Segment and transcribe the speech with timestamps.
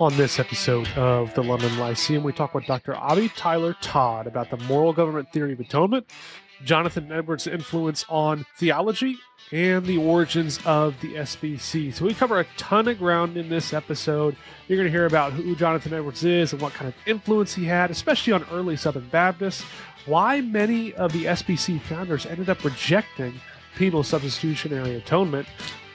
[0.00, 2.96] On this episode of the London Lyceum, we talk with Dr.
[2.96, 6.10] Obbie Tyler Todd about the moral government theory of atonement,
[6.64, 9.16] Jonathan Edwards' influence on theology,
[9.52, 11.94] and the origins of the SBC.
[11.94, 14.34] So we cover a ton of ground in this episode.
[14.66, 17.64] You're going to hear about who Jonathan Edwards is and what kind of influence he
[17.64, 19.64] had, especially on early Southern Baptists,
[20.06, 23.40] why many of the SBC founders ended up rejecting
[23.76, 25.46] penal substitutionary atonement,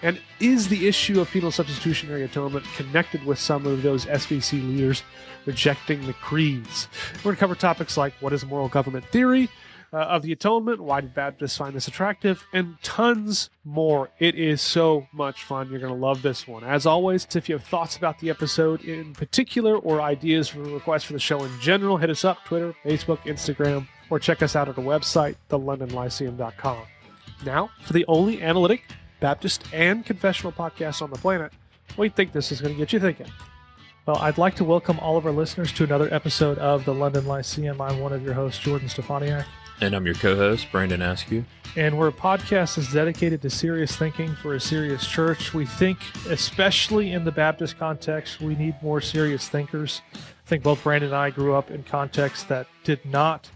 [0.02, 5.04] and is the issue of penal substitutionary atonement connected with some of those SBC leaders
[5.46, 6.88] rejecting the creeds?
[7.18, 9.50] We're going to cover topics like what is moral government theory
[9.92, 14.10] uh, of the atonement, why did Baptists find this attractive, and tons more.
[14.20, 15.70] It is so much fun.
[15.70, 16.64] You're going to love this one.
[16.64, 21.04] As always, if you have thoughts about the episode in particular or ideas for requests
[21.04, 24.70] for the show in general, hit us up Twitter, Facebook, Instagram, or check us out
[24.70, 26.84] at our website, thelondonlyceum.com.
[27.46, 28.84] Now, for the only analytic,
[29.20, 31.52] Baptist, and confessional podcast on the planet,
[31.98, 33.28] we think this is going to get you thinking?
[34.06, 37.26] Well, I'd like to welcome all of our listeners to another episode of the London
[37.26, 37.80] Lyceum.
[37.82, 39.46] I'm one of your hosts, Jordan Steffaniak.
[39.82, 41.46] And I'm your co host, Brandon Askew.
[41.76, 45.54] And we're a podcast that's dedicated to serious thinking for a serious church.
[45.54, 50.02] We think, especially in the Baptist context, we need more serious thinkers.
[50.14, 53.50] I think both Brandon and I grew up in contexts that did not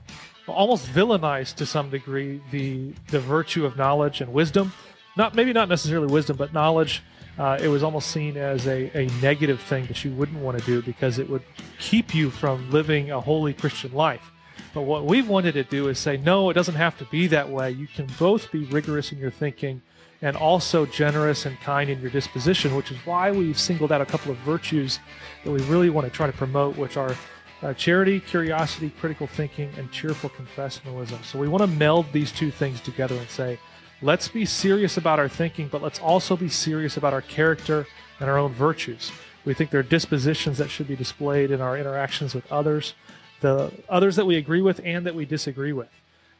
[0.48, 4.72] almost villainize to some degree the the virtue of knowledge and wisdom.
[5.16, 7.04] Not maybe not necessarily wisdom, but knowledge.
[7.38, 10.66] Uh, it was almost seen as a, a negative thing that you wouldn't want to
[10.66, 11.44] do because it would
[11.80, 14.32] keep you from living a holy Christian life.
[14.74, 17.50] But what we've wanted to do is say, no, it doesn't have to be that
[17.50, 17.72] way.
[17.72, 19.82] You can both be rigorous in your thinking
[20.22, 24.06] and also generous and kind in your disposition, which is why we've singled out a
[24.06, 25.00] couple of virtues
[25.44, 27.16] that we really want to try to promote, which are
[27.62, 31.24] uh, charity, curiosity, critical thinking, and cheerful confessionalism.
[31.24, 33.60] So we want to meld these two things together and say,
[34.04, 37.88] let's be serious about our thinking, but let's also be serious about our character
[38.20, 39.12] and our own virtues.
[39.46, 42.94] We think there are dispositions that should be displayed in our interactions with others,
[43.40, 45.90] the others that we agree with and that we disagree with.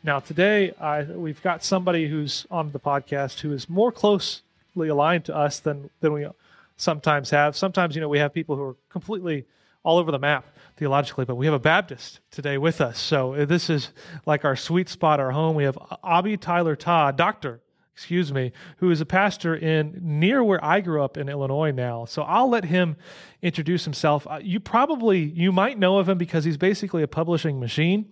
[0.04, 5.26] Now, today I, we've got somebody who's on the podcast who is more closely aligned
[5.26, 6.28] to us than than we
[6.76, 7.56] sometimes have.
[7.56, 9.46] Sometimes, you know, we have people who are completely
[9.84, 10.46] all over the map
[10.76, 13.00] theologically, but we have a Baptist today with us.
[13.00, 13.90] So uh, this is
[14.26, 15.56] like our sweet spot, our home.
[15.56, 17.62] We have Obbie Tyler Todd, doctor,
[17.94, 22.06] excuse me, who is a pastor in near where I grew up in Illinois now.
[22.06, 22.96] So I'll let him
[23.42, 24.26] introduce himself.
[24.28, 28.12] Uh, you probably you might know of him because he's basically a publishing machine.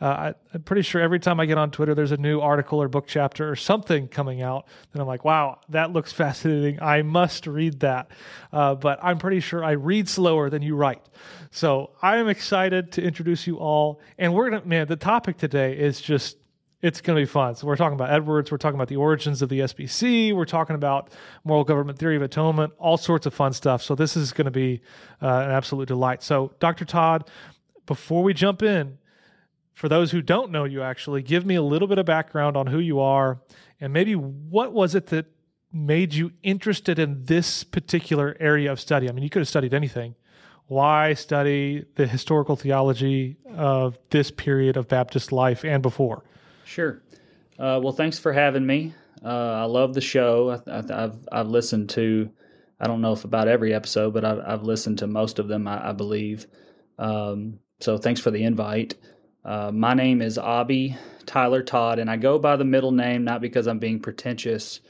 [0.00, 2.82] Uh, I, am pretty sure every time I get on Twitter, there's a new article
[2.82, 6.82] or book chapter or something coming out, and I'm like, wow, that looks fascinating.
[6.82, 8.10] I must read that.
[8.52, 11.02] Uh, but I'm pretty sure I read slower than you write.
[11.50, 14.00] So I am excited to introduce you all.
[14.18, 16.36] And we're gonna, man, the topic today is just
[16.84, 17.54] it's going to be fun.
[17.54, 20.76] So we're talking about Edwards, we're talking about the origins of the SBC, we're talking
[20.76, 21.10] about
[21.42, 23.82] moral government theory of atonement, all sorts of fun stuff.
[23.82, 24.82] So this is going to be
[25.22, 26.22] uh, an absolute delight.
[26.22, 26.84] So Dr.
[26.84, 27.30] Todd,
[27.86, 28.98] before we jump in,
[29.74, 32.66] for those who don't know you actually, give me a little bit of background on
[32.66, 33.40] who you are
[33.80, 35.26] and maybe what was it that
[35.72, 39.08] made you interested in this particular area of study?
[39.08, 40.14] I mean, you could have studied anything.
[40.66, 46.24] Why study the historical theology of this period of Baptist life and before?
[46.64, 47.02] Sure.
[47.58, 48.94] Uh, well, thanks for having me.
[49.22, 50.62] Uh, I love the show.
[50.66, 52.30] I, have I've listened to,
[52.80, 55.68] I don't know if about every episode, but I've, I've listened to most of them,
[55.68, 56.46] I, I believe.
[56.98, 58.94] Um, so thanks for the invite.
[59.44, 60.96] Uh, my name is Obbie
[61.26, 64.80] Tyler Todd, and I go by the middle name not because I'm being pretentious,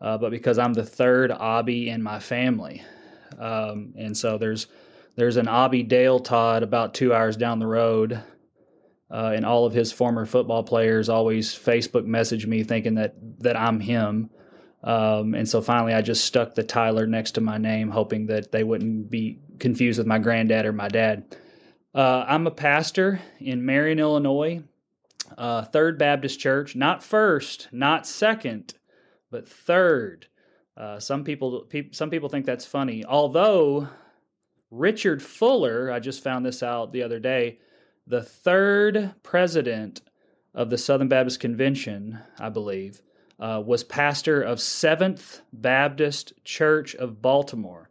[0.00, 2.82] uh, but because I'm the third Obbie in my family.
[3.38, 4.68] Um, and so there's
[5.16, 8.22] there's an Obbie Dale Todd about two hours down the road,
[9.10, 13.56] uh, and all of his former football players always Facebook message me thinking that that
[13.56, 14.30] I'm him.
[14.84, 18.52] Um, and so finally, I just stuck the Tyler next to my name, hoping that
[18.52, 21.36] they wouldn't be confused with my granddad or my dad.
[21.98, 24.62] Uh, I'm a pastor in Marion, Illinois,
[25.36, 26.76] uh, Third Baptist Church.
[26.76, 28.74] Not first, not second,
[29.32, 30.28] but third.
[30.76, 33.04] Uh, some people, pe- some people think that's funny.
[33.04, 33.88] Although
[34.70, 37.58] Richard Fuller, I just found this out the other day,
[38.06, 40.00] the third president
[40.54, 43.02] of the Southern Baptist Convention, I believe,
[43.40, 47.90] uh, was pastor of Seventh Baptist Church of Baltimore.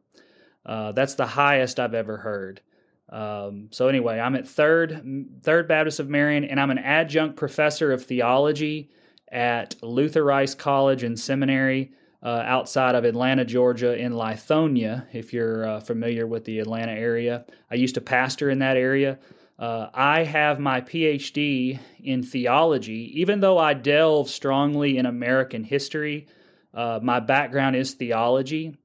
[0.65, 2.61] Uh, that's the highest I've ever heard.
[3.09, 5.01] Um, so anyway, I'm at Third
[5.41, 8.89] Third Baptist of Marion, and I'm an adjunct professor of theology
[9.31, 11.91] at Luther Rice College and Seminary
[12.23, 15.05] uh, outside of Atlanta, Georgia, in Lithonia.
[15.13, 19.19] If you're uh, familiar with the Atlanta area, I used to pastor in that area.
[19.59, 26.27] Uh, I have my PhD in theology, even though I delve strongly in American history.
[26.73, 28.75] Uh, my background is theology,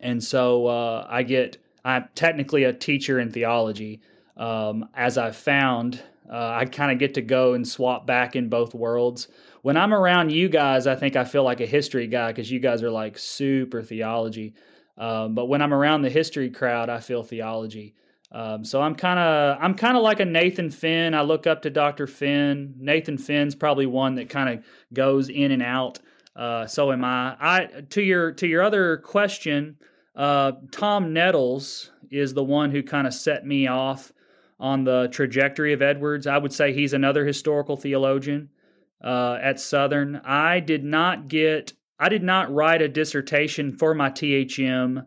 [0.00, 4.00] and so uh, I get I'm technically a teacher in theology.
[4.36, 8.48] Um, as I've found, uh, I kind of get to go and swap back in
[8.48, 9.28] both worlds.
[9.62, 12.58] When I'm around you guys, I think I feel like a history guy because you
[12.58, 14.54] guys are like super theology.
[14.98, 17.94] Um, but when I'm around the history crowd, I feel theology.
[18.32, 21.14] Um, so I'm kind of I'm kind of like a Nathan Finn.
[21.14, 22.08] I look up to Dr.
[22.08, 22.74] Finn.
[22.78, 26.00] Nathan Finn's probably one that kind of goes in and out.
[26.34, 27.36] Uh, so am I.
[27.38, 29.76] I to your to your other question,
[30.16, 34.12] uh, Tom Nettles is the one who kind of set me off
[34.58, 36.26] on the trajectory of Edwards.
[36.26, 38.48] I would say he's another historical theologian
[39.02, 40.16] uh, at Southern.
[40.24, 41.72] I did not get.
[41.98, 45.06] I did not write a dissertation for my THM.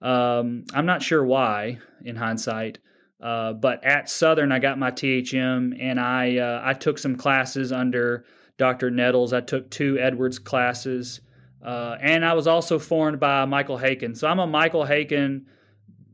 [0.00, 2.78] Um, I'm not sure why, in hindsight.
[3.20, 7.72] Uh, but at Southern, I got my THM, and I uh, I took some classes
[7.72, 8.24] under
[8.56, 8.90] Dr.
[8.90, 9.32] Nettles.
[9.32, 11.20] I took two Edwards classes,
[11.62, 14.16] uh, and I was also formed by Michael Haykin.
[14.16, 15.44] So I'm a Michael Haykin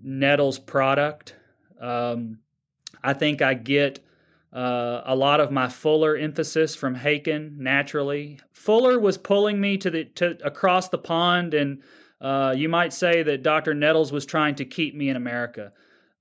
[0.02, 1.34] Nettles product.
[1.80, 2.38] Um,
[3.02, 4.00] I think I get
[4.52, 8.40] uh, a lot of my Fuller emphasis from Haykin naturally.
[8.52, 11.82] Fuller was pulling me to the to across the pond, and
[12.20, 13.74] uh, you might say that Dr.
[13.74, 15.72] Nettles was trying to keep me in America.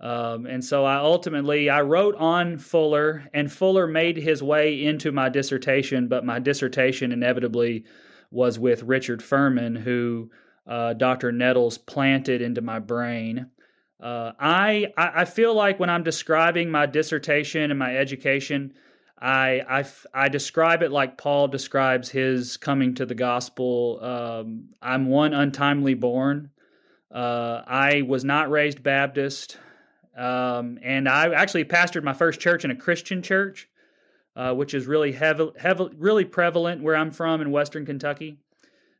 [0.01, 5.11] Um, and so I ultimately I wrote on Fuller, and Fuller made his way into
[5.11, 7.85] my dissertation, but my dissertation inevitably
[8.35, 10.29] was with Richard Furman, who
[10.67, 11.31] uh, Dr.
[11.31, 13.47] Nettles planted into my brain.
[13.99, 18.73] Uh, I I feel like when I'm describing my dissertation and my education,
[19.19, 19.85] I, I,
[20.25, 23.99] I describe it like Paul describes his coming to the gospel.
[24.03, 26.51] Um, I'm one untimely born.
[27.11, 29.57] Uh, I was not raised Baptist,
[30.17, 33.69] um, and I actually pastored my first church in a Christian church,
[34.35, 35.49] uh, which is really heavy,
[35.97, 38.37] really prevalent where I'm from in Western Kentucky.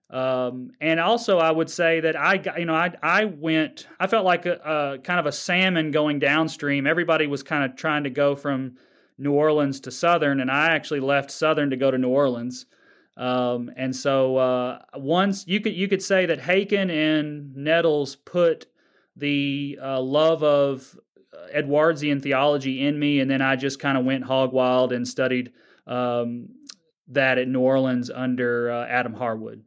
[0.10, 4.24] Um, and also, I would say that I, you know, I, I went, I felt
[4.24, 6.86] like a, a kind of a salmon going downstream.
[6.86, 8.78] Everybody was kind of trying to go from
[9.18, 12.66] New Orleans to Southern, and I actually left Southern to go to New Orleans.
[13.18, 18.68] Um, and so uh, once you could you could say that Haykin and Nettles put
[19.16, 21.00] the uh, love of
[21.52, 25.52] Edwardsian theology in me, and then I just kind of went hog wild and studied
[25.88, 26.50] um,
[27.10, 29.64] that at New Orleans under uh, Adam Harwood.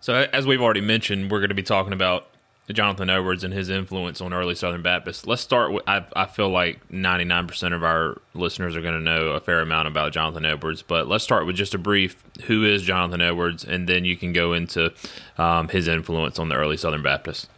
[0.00, 2.28] So, as we've already mentioned, we're going to be talking about
[2.72, 5.26] Jonathan Edwards and his influence on early Southern Baptists.
[5.26, 9.28] Let's start with I, I feel like 99% of our listeners are going to know
[9.28, 12.82] a fair amount about Jonathan Edwards, but let's start with just a brief who is
[12.82, 14.92] Jonathan Edwards, and then you can go into
[15.36, 17.48] um, his influence on the early Southern Baptists.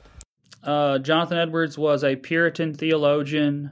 [0.67, 3.71] Uh, Jonathan Edwards was a Puritan theologian,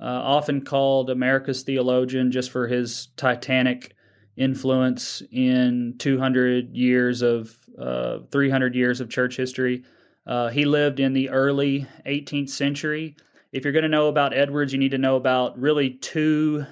[0.00, 3.94] uh, often called America's theologian just for his titanic
[4.36, 9.84] influence in 200 years of, uh, 300 years of church history.
[10.26, 13.16] Uh, he lived in the early 18th century.
[13.52, 16.64] If you're going to know about Edwards, you need to know about really two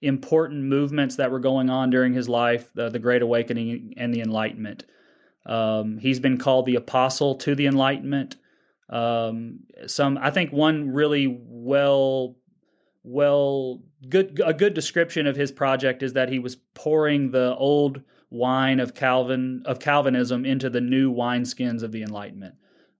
[0.00, 4.84] important movements that were going on during his life the, Great Awakening and the Enlightenment.
[5.44, 8.36] Um, he's been called the apostle to the Enlightenment.
[8.88, 12.36] Um, some, I think, one really well,
[13.02, 18.02] well, good, a good description of his project is that he was pouring the old
[18.30, 22.54] wine of Calvin of Calvinism into the new wineskins of the Enlightenment.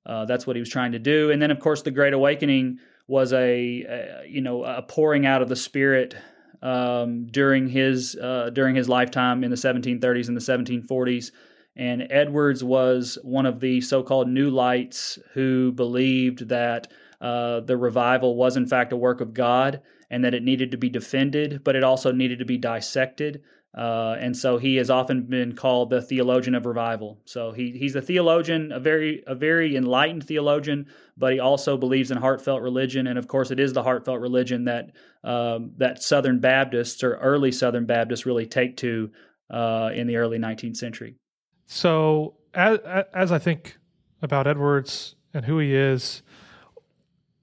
[0.04, 1.30] Uh, that's what he was trying to do.
[1.30, 2.78] And then, of course, the Great Awakening
[3.08, 6.14] was a, a you know a pouring out of the Spirit
[6.62, 11.30] um, during his uh, during his lifetime in the 1730s and the 1740s.
[11.76, 16.88] And Edwards was one of the so-called New Lights who believed that
[17.20, 20.78] uh, the revival was in fact a work of God and that it needed to
[20.78, 23.42] be defended, but it also needed to be dissected.
[23.76, 27.20] Uh, and so he has often been called the theologian of revival.
[27.26, 30.86] So he, he's a theologian, a very a very enlightened theologian,
[31.18, 33.06] but he also believes in heartfelt religion.
[33.06, 34.92] And of course, it is the heartfelt religion that
[35.24, 39.10] um, that Southern Baptists or early Southern Baptists really take to
[39.50, 41.16] uh, in the early 19th century.
[41.66, 42.78] So as,
[43.12, 43.78] as I think
[44.22, 46.22] about Edwards and who he is,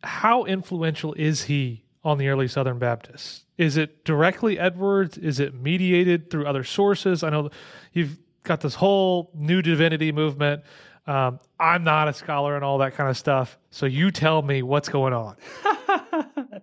[0.03, 3.45] how influential is he on the early Southern Baptists?
[3.57, 5.17] Is it directly Edwards?
[5.17, 7.23] Is it mediated through other sources?
[7.23, 7.49] I know
[7.93, 10.63] you've got this whole new divinity movement.
[11.05, 13.57] Um, I'm not a scholar and all that kind of stuff.
[13.71, 15.35] So you tell me what's going on.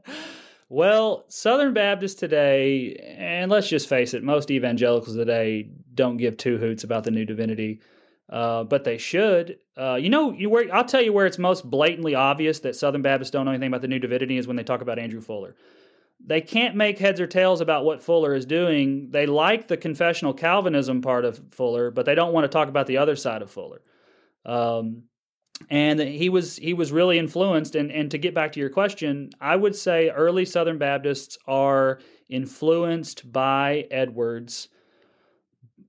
[0.68, 6.58] well, Southern Baptists today, and let's just face it, most evangelicals today don't give two
[6.58, 7.80] hoots about the new divinity.
[8.28, 9.58] Uh, but they should.
[9.76, 13.02] Uh, you know, you where I'll tell you where it's most blatantly obvious that Southern
[13.02, 15.56] Baptists don't know anything about the new divinity is when they talk about Andrew Fuller.
[16.24, 19.10] They can't make heads or tails about what Fuller is doing.
[19.10, 22.86] They like the confessional Calvinism part of Fuller, but they don't want to talk about
[22.86, 23.80] the other side of Fuller.
[24.44, 25.04] Um,
[25.68, 29.28] and he was he was really influenced and and to get back to your question
[29.40, 34.68] i would say early southern baptists are influenced by edwards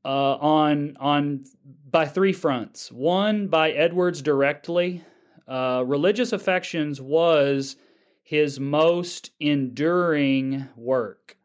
[0.03, 1.45] uh, on on
[1.89, 2.91] by three fronts.
[2.91, 5.03] One by edwards directly.
[5.47, 7.75] Uh, religious affections was
[8.23, 11.37] his most enduring work.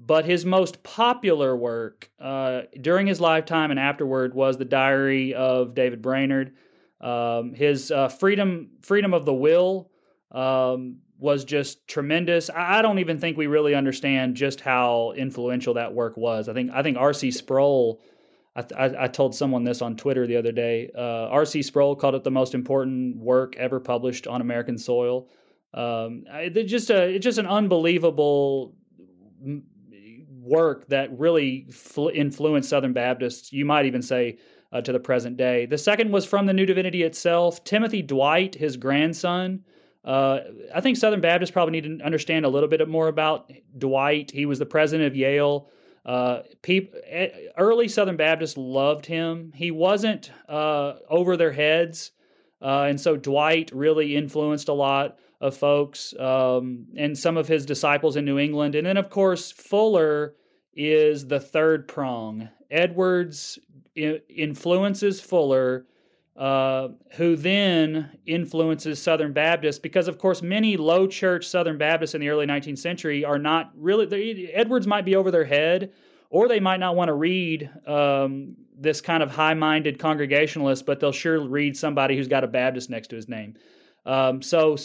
[0.00, 5.74] But his most popular work uh, during his lifetime and afterward was the diary of
[5.74, 6.56] david brainerd.
[7.00, 9.90] Um, his uh, freedom freedom of the will
[10.32, 12.50] um, was just tremendous.
[12.50, 16.48] I, don't even think we really understand just how influential that work was.
[16.48, 17.30] I think I think R.C.
[17.30, 18.00] Sproul.
[18.56, 20.90] I, I, I told someone this on Twitter the other day.
[20.96, 21.62] Uh, R.C.
[21.62, 25.28] Sproul called it the most important work ever published on American soil.
[25.72, 28.74] Um, it just a it's just an unbelievable
[30.44, 33.52] work that really fl- influenced Southern Baptists.
[33.52, 34.38] You might even say
[34.72, 35.66] uh, to the present day.
[35.66, 37.64] The second was from the New Divinity itself.
[37.64, 39.64] Timothy Dwight, his grandson.
[40.04, 40.40] Uh,
[40.74, 44.30] I think Southern Baptists probably need to understand a little bit more about Dwight.
[44.30, 45.70] He was the president of Yale.
[46.04, 46.42] Uh,
[47.56, 49.52] early Southern Baptists loved him.
[49.54, 52.10] He wasn't uh, over their heads,
[52.60, 57.64] uh, and so Dwight really influenced a lot of folks um, and some of his
[57.64, 58.74] disciples in New England.
[58.74, 60.34] And then, of course, Fuller
[60.74, 62.48] is the third prong.
[62.70, 63.58] Edwards
[63.94, 65.86] influences Fuller,
[66.36, 72.20] uh, who then influences Southern Baptists, because of course many low church Southern Baptists in
[72.20, 74.52] the early 19th century are not really.
[74.52, 75.92] Edwards might be over their head,
[76.30, 80.98] or they might not want to read um, this kind of high minded Congregationalist, but
[80.98, 83.54] they'll sure read somebody who's got a Baptist next to his name.
[84.06, 84.76] Um, so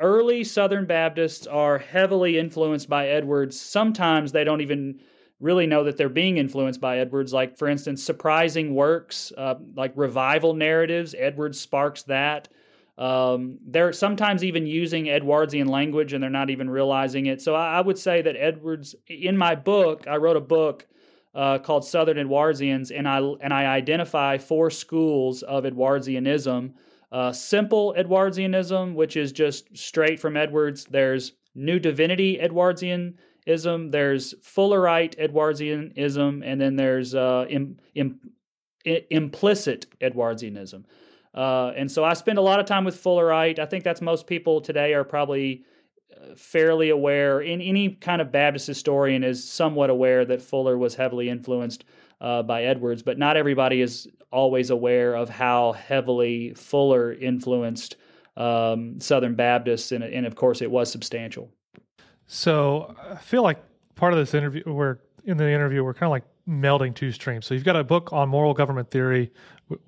[0.00, 3.58] early Southern Baptists are heavily influenced by Edwards.
[3.58, 5.00] Sometimes they don't even
[5.42, 7.32] really know that they're being influenced by Edwards.
[7.32, 12.48] Like, for instance, surprising works, uh, like revival narratives, Edwards sparks that.
[12.96, 17.42] Um, they're sometimes even using Edwardsian language and they're not even realizing it.
[17.42, 20.86] So I, I would say that Edwards, in my book, I wrote a book
[21.34, 26.74] uh, called Southern Edwardseans, and I and I identify four schools of Edwardsianism.
[27.10, 30.84] Uh, simple Edwardsianism, which is just straight from Edwards.
[30.84, 38.20] There's New Divinity Edwardsian ism, there's Fullerite Edwardsianism, and then there's uh, Im, Im,
[38.84, 40.84] implicit Edwardsianism.
[41.34, 43.58] Uh, and so I spend a lot of time with Fullerite.
[43.58, 45.64] I think that's most people today are probably
[46.14, 47.40] uh, fairly aware.
[47.40, 51.84] In any kind of Baptist historian is somewhat aware that Fuller was heavily influenced
[52.20, 57.96] uh, by Edwards, but not everybody is always aware of how heavily Fuller influenced
[58.36, 61.50] um, Southern Baptists, and, and of course, it was substantial.
[62.32, 63.62] So I feel like
[63.94, 64.96] part of this interview, we're
[65.26, 67.44] in the interview, we're kind of like melding two streams.
[67.44, 69.30] So you've got a book on moral government theory,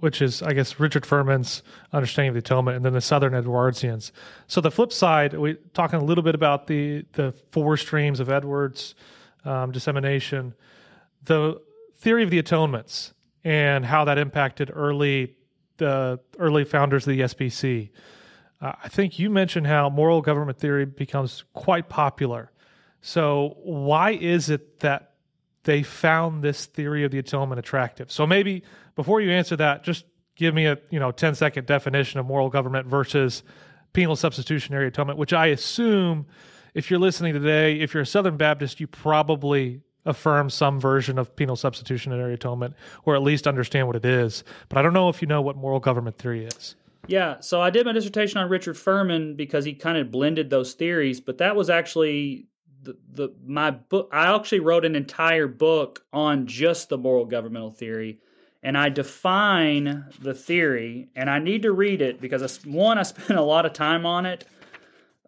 [0.00, 4.12] which is, I guess, Richard Furman's understanding of the atonement, and then the Southern Edwardseans.
[4.46, 8.28] So the flip side, we're talking a little bit about the the four streams of
[8.28, 8.94] Edwards
[9.46, 10.52] um, dissemination,
[11.22, 11.62] the
[11.96, 15.34] theory of the atonements, and how that impacted early
[15.78, 17.88] the early founders of the SBC.
[18.64, 22.50] Uh, I think you mentioned how moral government theory becomes quite popular.
[23.02, 25.12] So, why is it that
[25.64, 28.10] they found this theory of the atonement attractive?
[28.10, 28.62] So, maybe
[28.94, 32.48] before you answer that, just give me a you know 10 second definition of moral
[32.48, 33.42] government versus
[33.92, 36.24] penal substitutionary atonement, which I assume
[36.72, 41.36] if you're listening today, if you're a Southern Baptist, you probably affirm some version of
[41.36, 44.42] penal substitutionary atonement or at least understand what it is.
[44.70, 46.76] But I don't know if you know what moral government theory is.
[47.06, 50.72] Yeah, so I did my dissertation on Richard Furman because he kind of blended those
[50.74, 52.46] theories, but that was actually
[52.82, 54.08] the, the my book.
[54.12, 58.20] I actually wrote an entire book on just the moral governmental theory,
[58.62, 63.02] and I define the theory, and I need to read it because I, one, I
[63.04, 64.46] spent a lot of time on it,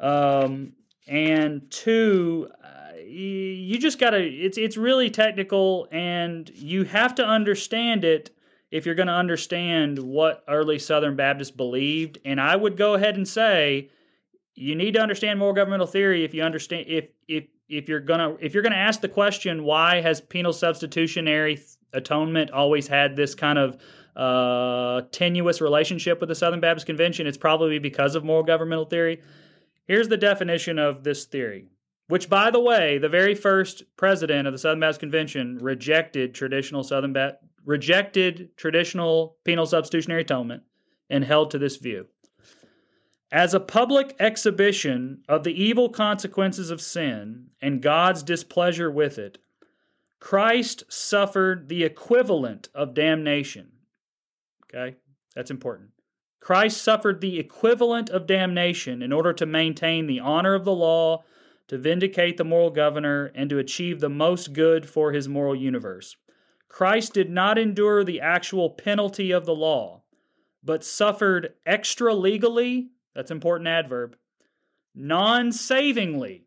[0.01, 0.73] um,
[1.07, 4.23] and two, uh, you just gotta.
[4.23, 8.31] It's it's really technical, and you have to understand it
[8.71, 12.19] if you're going to understand what early Southern Baptists believed.
[12.25, 13.91] And I would go ahead and say
[14.55, 18.37] you need to understand moral governmental theory if you understand if if if you're gonna
[18.41, 21.61] if you're gonna ask the question why has penal substitutionary
[21.93, 23.77] atonement always had this kind of
[24.17, 29.21] uh, tenuous relationship with the Southern Baptist Convention, it's probably because of moral governmental theory.
[29.85, 31.67] Here's the definition of this theory,
[32.09, 36.83] which, by the way, the very first president of the Southern Baptist Convention rejected traditional
[36.83, 40.63] Southern Baptist rejected traditional penal substitutionary atonement
[41.11, 42.07] and held to this view.
[43.33, 49.39] As a public exhibition of the evil consequences of sin and God's displeasure with it,
[50.21, 53.73] Christ suffered the equivalent of damnation.
[54.65, 54.97] Okay,
[55.35, 55.91] that's important.
[56.41, 61.25] Christ suffered the equivalent of damnation in order to maintain the honor of the law,
[61.67, 66.17] to vindicate the moral governor, and to achieve the most good for his moral universe.
[66.69, 70.03] Christ did not endure the actual penalty of the law,
[70.63, 74.17] but suffered extra legally, that's important adverb,
[74.95, 76.45] non savingly,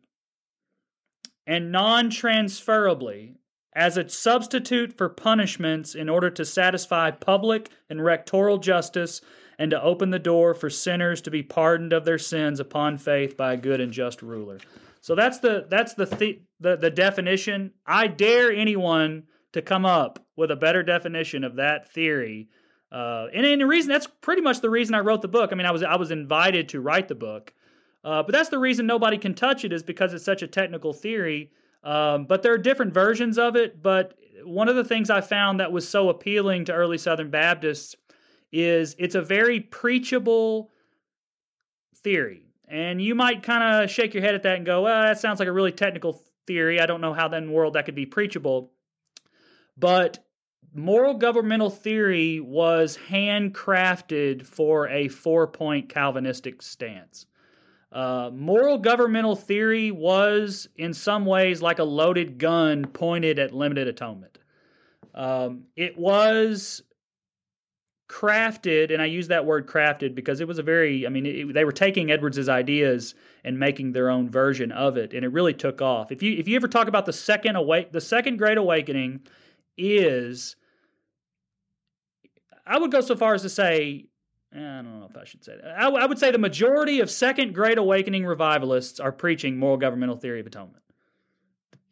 [1.46, 3.36] and non transferably
[3.72, 9.20] as a substitute for punishments in order to satisfy public and rectoral justice
[9.58, 13.36] and to open the door for sinners to be pardoned of their sins upon faith
[13.36, 14.58] by a good and just ruler.
[15.00, 17.72] So that's the that's the the, the, the definition.
[17.86, 22.48] I dare anyone to come up with a better definition of that theory.
[22.92, 25.50] Uh, and, and the reason that's pretty much the reason I wrote the book.
[25.52, 27.52] I mean, I was I was invited to write the book,
[28.04, 30.92] uh, but that's the reason nobody can touch it is because it's such a technical
[30.92, 31.52] theory.
[31.82, 33.82] Um, but there are different versions of it.
[33.82, 34.14] But
[34.44, 37.94] one of the things I found that was so appealing to early Southern Baptists
[38.52, 40.70] is it's a very preachable
[42.02, 42.46] theory.
[42.68, 45.38] And you might kind of shake your head at that and go, well, that sounds
[45.38, 46.80] like a really technical theory.
[46.80, 48.72] I don't know how then in the world that could be preachable.
[49.80, 50.18] But
[50.74, 57.26] moral governmental theory was handcrafted for a four point Calvinistic stance.
[57.90, 63.88] Uh, moral governmental theory was, in some ways, like a loaded gun pointed at limited
[63.88, 64.38] atonement.
[65.12, 66.82] Um, it was
[68.08, 71.54] crafted, and I use that word crafted because it was a very, I mean, it,
[71.54, 75.54] they were taking Edwards's ideas and making their own version of it, and it really
[75.54, 76.12] took off.
[76.12, 79.20] If you if you ever talk about the second awake, the second Great Awakening
[79.80, 80.56] is,
[82.66, 84.10] I would go so far as to say
[84.52, 85.78] I don't know if I should say that.
[85.78, 90.16] I, I, would say the majority of Second Great Awakening revivalists are preaching moral governmental
[90.16, 90.82] theory of atonement.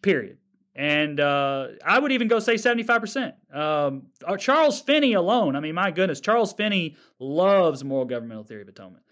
[0.02, 0.38] Period.
[0.74, 3.32] And uh, I would even go say 75%.
[3.54, 8.62] Um, uh, Charles Finney alone, I mean, my goodness, Charles Finney loves moral governmental theory
[8.62, 9.04] of atonement.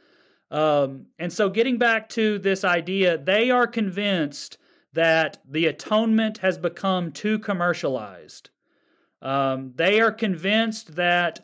[0.51, 4.59] Um, and so, getting back to this idea, they are convinced
[4.93, 8.51] that the atonement has become too commercialized.
[9.23, 11.41] Um, they are convinced that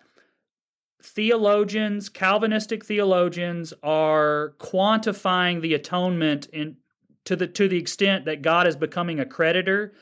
[1.03, 6.77] theologians, Calvinistic theologians, are quantifying the atonement in
[7.25, 9.95] to the to the extent that God is becoming a creditor,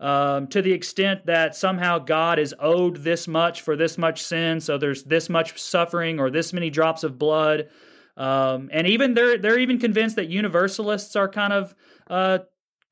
[0.00, 4.60] um, to the extent that somehow God is owed this much for this much sin,
[4.60, 7.68] so there's this much suffering or this many drops of blood,
[8.16, 11.74] um, and even they're they're even convinced that universalists are kind of
[12.08, 12.38] uh,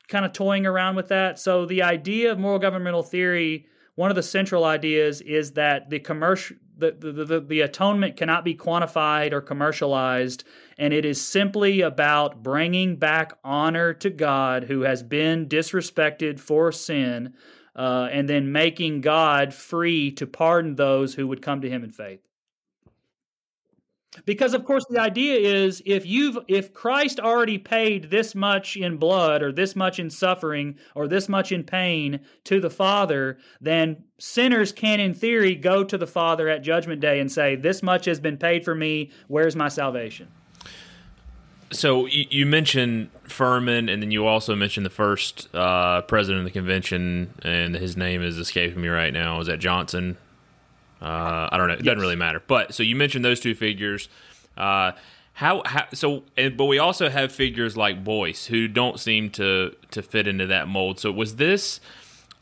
[0.09, 1.39] kind of toying around with that.
[1.39, 3.67] So the idea of moral governmental theory,
[3.97, 8.45] one of the central ideas is that the commercial the, the, the, the, atonement cannot
[8.45, 10.45] be quantified or commercialized,
[10.77, 16.71] and it is simply about bringing back honor to God who has been disrespected for
[16.73, 17.33] sin,
[17.75, 21.93] uh, and then making God free to pardon those who would come to Him in
[21.93, 22.26] faith.
[24.25, 28.97] Because of course the idea is if you've if Christ already paid this much in
[28.97, 34.03] blood or this much in suffering or this much in pain to the Father, then
[34.19, 38.07] sinners can in theory go to the Father at judgment day and say this much
[38.07, 40.29] has been paid for me, where's my salvation?
[41.73, 46.53] So you mentioned Furman, and then you also mentioned the first uh, president of the
[46.53, 49.41] convention, and his name is escaping me right now.
[49.41, 50.17] Is that Johnson?
[51.01, 51.75] Uh, I don't know.
[51.75, 51.87] It yes.
[51.87, 52.43] doesn't really matter.
[52.47, 54.09] But so you mentioned those two figures.
[54.57, 54.93] Uh,
[55.35, 56.23] how, how so?
[56.37, 60.47] And, but we also have figures like Boyce who don't seem to to fit into
[60.47, 60.99] that mold.
[60.99, 61.81] So was this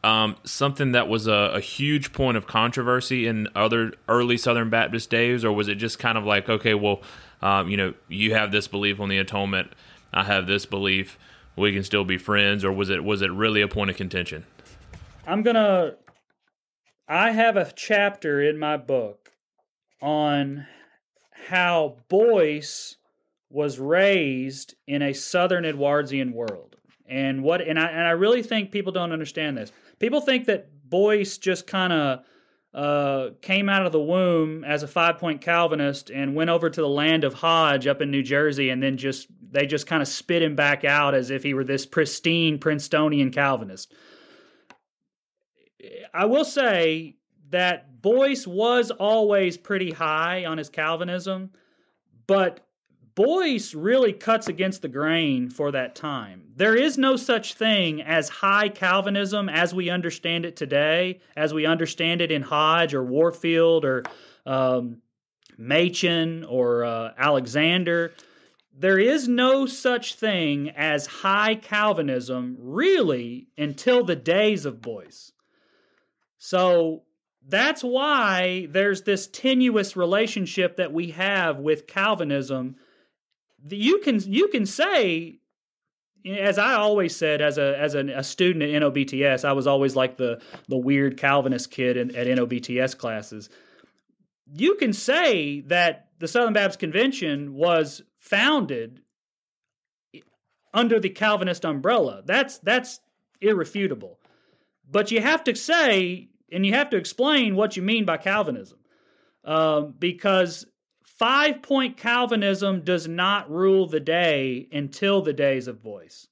[0.05, 5.09] um, something that was a, a, huge point of controversy in other early Southern Baptist
[5.09, 7.01] days, or was it just kind of like, okay, well,
[7.41, 9.73] um, you know, you have this belief on the atonement,
[10.13, 11.19] I have this belief,
[11.57, 14.45] we can still be friends, or was it was it really a point of contention?
[15.27, 15.95] I'm gonna
[17.09, 19.33] I have a chapter in my book
[20.01, 20.67] on
[21.49, 22.97] how Boyce
[23.51, 26.77] was raised in a Southern Edwardian world.
[27.07, 29.71] And what and I and I really think people don't understand this.
[29.99, 32.21] People think that Boyce just kind of
[32.73, 36.81] uh, came out of the womb as a five point Calvinist and went over to
[36.81, 40.09] the land of Hodge up in New Jersey, and then just they just kind of
[40.09, 43.93] spit him back out as if he were this pristine Princetonian Calvinist.
[46.13, 47.17] I will say
[47.51, 51.51] that Boyce was always pretty high on his Calvinism,
[52.27, 52.61] but
[53.15, 56.49] Boyce really cuts against the grain for that time.
[56.57, 61.65] There is no such thing as high Calvinism as we understand it today, as we
[61.65, 64.03] understand it in Hodge or Warfield or
[64.47, 65.01] um,
[65.57, 68.13] Machen or uh, Alexander.
[68.77, 75.31] There is no such thing as high Calvinism really until the days of Boyce.
[76.45, 77.05] So
[77.49, 82.77] that's why there's this tenuous relationship that we have with Calvinism.
[83.67, 85.39] You can you can say,
[86.27, 89.97] as I always said, as a as a, a student at NOBTS, I was always
[89.97, 93.49] like the the weird Calvinist kid in, at NOBTS classes.
[94.53, 99.01] You can say that the Southern Baptist Convention was founded
[100.75, 102.21] under the Calvinist umbrella.
[102.27, 103.01] That's that's
[103.41, 104.19] irrefutable.
[104.91, 108.79] But you have to say and you have to explain what you mean by Calvinism,
[109.45, 110.67] um, because
[111.05, 116.27] five point Calvinism does not rule the day until the days of Boyce.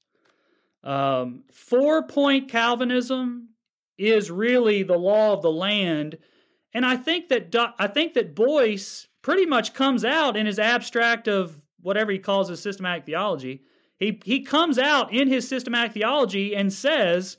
[0.84, 3.50] Um, four point Calvinism
[3.98, 6.18] is really the law of the land,
[6.74, 11.28] and I think that I think that Boyce pretty much comes out in his abstract
[11.28, 13.62] of whatever he calls his systematic theology.
[13.98, 17.36] He he comes out in his systematic theology and says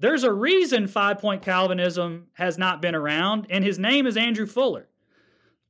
[0.00, 4.46] there's a reason five point Calvinism has not been around, and his name is Andrew
[4.46, 4.88] Fuller.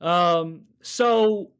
[0.00, 1.50] Um, so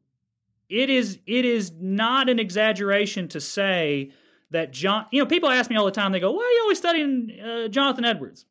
[0.69, 4.11] it is it is not an exaggeration to say
[4.51, 5.05] that John.
[5.11, 6.13] You know, people ask me all the time.
[6.13, 8.45] They go, "Why are you always studying uh, Jonathan Edwards?"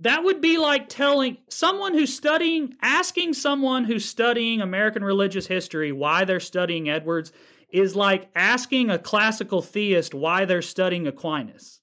[0.00, 5.92] That would be like telling someone who's studying, asking someone who's studying American religious history
[5.92, 7.32] why they're studying Edwards
[7.70, 11.80] is like asking a classical theist why they're studying Aquinas.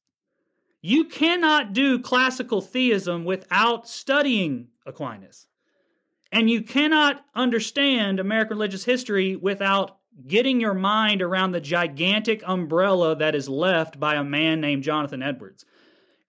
[0.81, 5.47] You cannot do classical theism without studying Aquinas.
[6.31, 13.15] And you cannot understand American religious history without getting your mind around the gigantic umbrella
[13.17, 15.65] that is left by a man named Jonathan Edwards.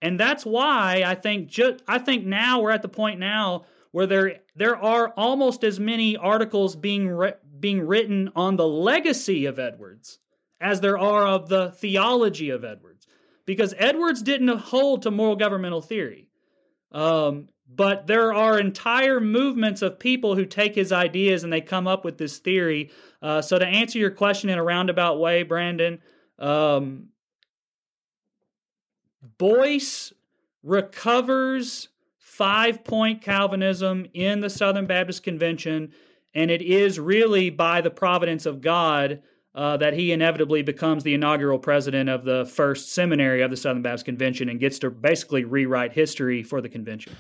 [0.01, 4.07] And that's why I think ju- I think now we're at the point now where
[4.07, 9.59] there there are almost as many articles being re- being written on the legacy of
[9.59, 10.19] Edwards
[10.61, 12.91] as there are of the theology of Edwards
[13.44, 16.28] because Edwards didn't hold to moral governmental theory.
[16.92, 21.87] Um, but there are entire movements of people who take his ideas and they come
[21.87, 22.90] up with this theory.
[23.22, 26.00] Uh, so, to answer your question in a roundabout way, Brandon,
[26.38, 27.09] um,
[29.38, 30.12] Boyce
[30.62, 35.92] recovers five point Calvinism in the Southern Baptist Convention,
[36.35, 39.22] and it is really by the providence of God
[39.55, 43.83] uh, that he inevitably becomes the inaugural president of the first seminary of the Southern
[43.83, 47.15] Baptist Convention and gets to basically rewrite history for the convention.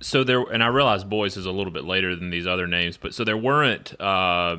[0.00, 2.96] So there, and I realize Boyce is a little bit later than these other names,
[2.96, 4.58] but so there weren't uh,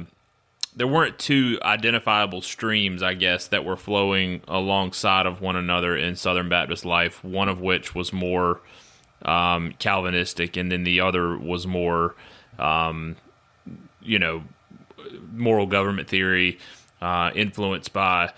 [0.76, 6.16] there weren't two identifiable streams, I guess, that were flowing alongside of one another in
[6.16, 7.24] Southern Baptist life.
[7.24, 8.62] One of which was more
[9.24, 12.16] um, Calvinistic, and then the other was more,
[12.58, 13.16] um,
[14.02, 14.44] you know,
[15.34, 16.60] moral government theory
[17.02, 18.32] uh, influenced by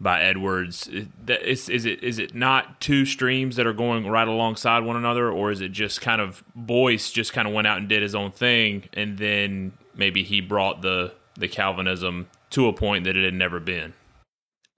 [0.00, 0.88] by Edwards.
[1.28, 5.30] Is, is it is it not two streams that are going right alongside one another,
[5.30, 8.14] or is it just kind of Boyce just kind of went out and did his
[8.14, 13.24] own thing, and then maybe he brought the the Calvinism to a point that it
[13.24, 13.92] had never been?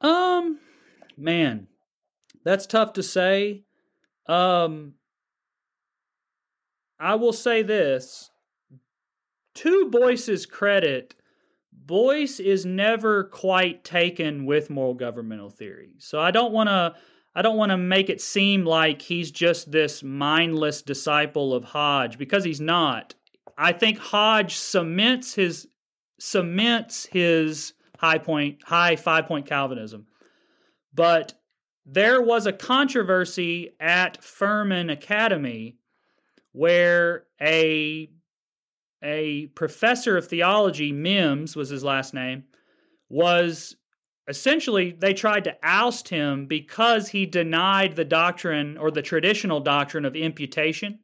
[0.01, 0.59] Um,
[1.17, 1.69] man,
[2.45, 3.63] that's tough to say.
[4.27, 4.95] Um,
[6.99, 8.31] I will say this:
[9.55, 11.15] to Boyce's credit,
[11.93, 15.91] Boyce is never quite taken with moral governmental theory.
[15.99, 16.95] So I don't want to
[17.35, 22.17] I don't want to make it seem like he's just this mindless disciple of Hodge
[22.17, 23.15] because he's not.
[23.59, 25.69] I think Hodge cements his
[26.19, 30.07] cements his high point high five point Calvinism.
[30.95, 31.35] But
[31.85, 35.77] there was a controversy at Furman Academy
[36.53, 38.09] where a
[39.03, 42.45] a professor of theology, Mims was his last name,
[43.09, 43.77] was
[44.29, 50.05] essentially they tried to oust him because he denied the doctrine or the traditional doctrine
[50.05, 51.01] of imputation.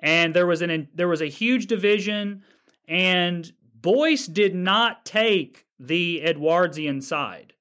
[0.00, 2.42] And there was an there was a huge division
[2.88, 7.52] and Boyce did not take the Edwardsian side.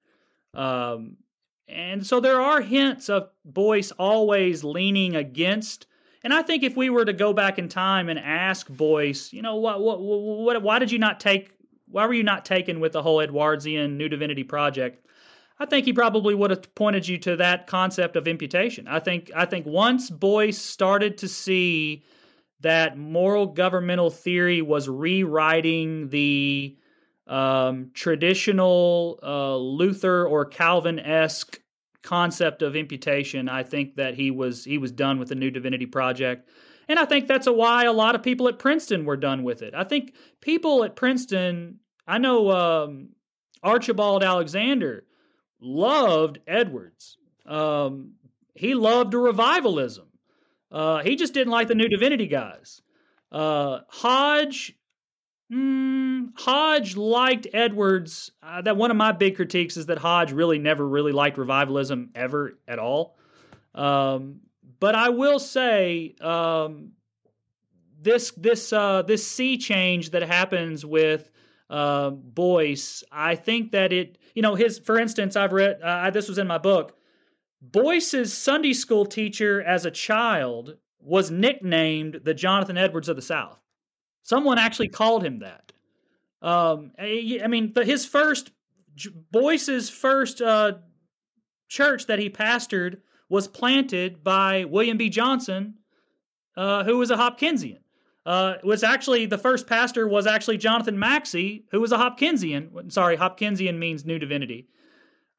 [0.53, 1.17] Um,
[1.67, 5.87] and so there are hints of Boyce always leaning against
[6.25, 9.43] and I think if we were to go back in time and ask Boyce, you
[9.43, 11.51] know, what, what, what, why did you not take,
[11.87, 15.05] why were you not taken with the whole Edwardsian New Divinity Project?
[15.59, 18.87] I think he probably would have pointed you to that concept of imputation.
[18.87, 22.03] I think, I think once Boyce started to see
[22.61, 26.75] that moral governmental theory was rewriting the
[27.27, 31.61] um, traditional uh, Luther or Calvin esque
[32.05, 35.85] concept of imputation, I think that he was he was done with the New Divinity
[35.85, 36.49] Project.
[36.87, 39.63] And I think that's a why a lot of people at Princeton were done with
[39.63, 39.73] it.
[39.73, 43.09] I think people at Princeton, I know um,
[43.63, 45.05] Archibald Alexander
[45.59, 47.17] loved Edwards.
[47.47, 48.13] Um,
[48.53, 50.07] he loved revivalism.
[50.71, 52.81] Uh, he just didn't like the New Divinity guys.
[53.31, 54.75] Uh, Hodge,
[55.51, 58.31] mm, Hodge liked Edwards.
[58.41, 62.11] Uh, that one of my big critiques is that Hodge really never really liked revivalism
[62.15, 63.17] ever at all.
[63.73, 64.41] Um,
[64.79, 66.91] but I will say um,
[68.01, 71.29] this this uh, this sea change that happens with
[71.69, 76.27] uh, Boyce, I think that it you know his for instance I've read uh, this
[76.27, 76.95] was in my book.
[77.61, 83.59] Boyce's Sunday school teacher as a child was nicknamed the Jonathan Edwards of the South.
[84.25, 85.71] Someone actually called him that.
[86.41, 88.49] Um, I mean, the, his first
[89.31, 90.73] Boyce's first uh,
[91.69, 95.09] church that he pastored was planted by William B.
[95.09, 95.75] Johnson,
[96.57, 97.77] uh, who was a Hopkinsian.
[98.25, 102.91] Uh, was actually the first pastor was actually Jonathan Maxcy, who was a Hopkinsian.
[102.91, 104.67] Sorry, Hopkinsian means new divinity.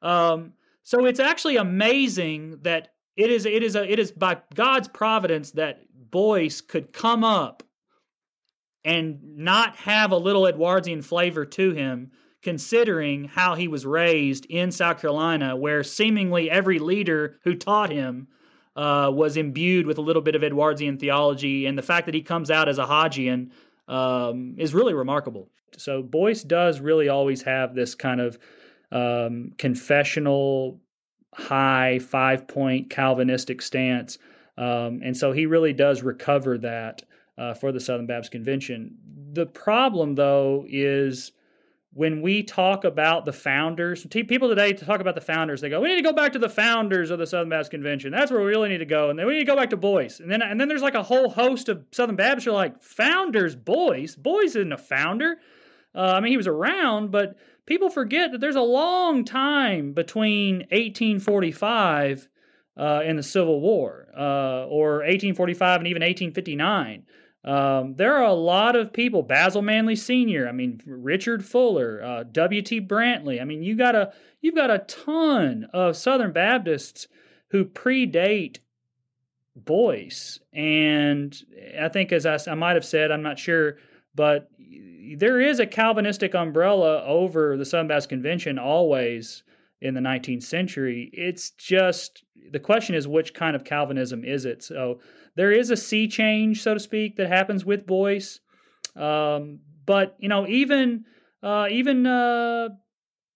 [0.01, 4.87] Um, so it's actually amazing that it is it is a it is by God's
[4.87, 7.63] providence that Boyce could come up
[8.83, 12.11] and not have a little Edwardian flavor to him,
[12.41, 18.27] considering how he was raised in South Carolina, where seemingly every leader who taught him
[18.75, 22.21] uh, was imbued with a little bit of Edwardian theology, and the fact that he
[22.21, 23.49] comes out as a Hodgian
[23.87, 25.49] um, is really remarkable.
[25.77, 28.37] So Boyce does really always have this kind of
[28.91, 30.79] um, confessional,
[31.33, 34.19] high five point Calvinistic stance,
[34.57, 37.03] um, and so he really does recover that
[37.37, 38.97] uh, for the Southern Baptist Convention.
[39.33, 41.31] The problem, though, is
[41.93, 45.89] when we talk about the founders, people today talk about the founders, they go, "We
[45.89, 48.11] need to go back to the founders of the Southern Baptist Convention.
[48.11, 49.77] That's where we really need to go." And then we need to go back to
[49.77, 50.19] Boyce.
[50.19, 52.81] And then and then there's like a whole host of Southern Baptists who are like,
[52.83, 54.15] "Founders, Boyce.
[54.15, 55.37] Boyce isn't a founder."
[55.95, 60.57] Uh, I mean, he was around, but people forget that there's a long time between
[60.69, 62.27] 1845
[62.77, 67.03] uh, and the Civil War, uh, or 1845 and even 1859.
[67.43, 69.23] Um, there are a lot of people.
[69.23, 70.47] Basil Manley Sr.
[70.47, 72.61] I mean, Richard Fuller, uh, W.
[72.61, 72.81] T.
[72.81, 73.41] Brantley.
[73.41, 77.07] I mean, you got a you've got a ton of Southern Baptists
[77.49, 78.57] who predate
[79.55, 81.35] Boyce, and
[81.79, 83.77] I think, as I, I might have said, I'm not sure,
[84.13, 84.49] but
[85.15, 89.43] there is a Calvinistic umbrella over the Southern Baptist Convention always
[89.81, 91.09] in the 19th century.
[91.13, 94.63] It's just the question is which kind of Calvinism is it?
[94.63, 94.99] So
[95.37, 98.39] there is a sea change, so to speak, that happens with Boyce.
[98.95, 101.05] Um, but you know, even
[101.43, 102.69] uh, even uh,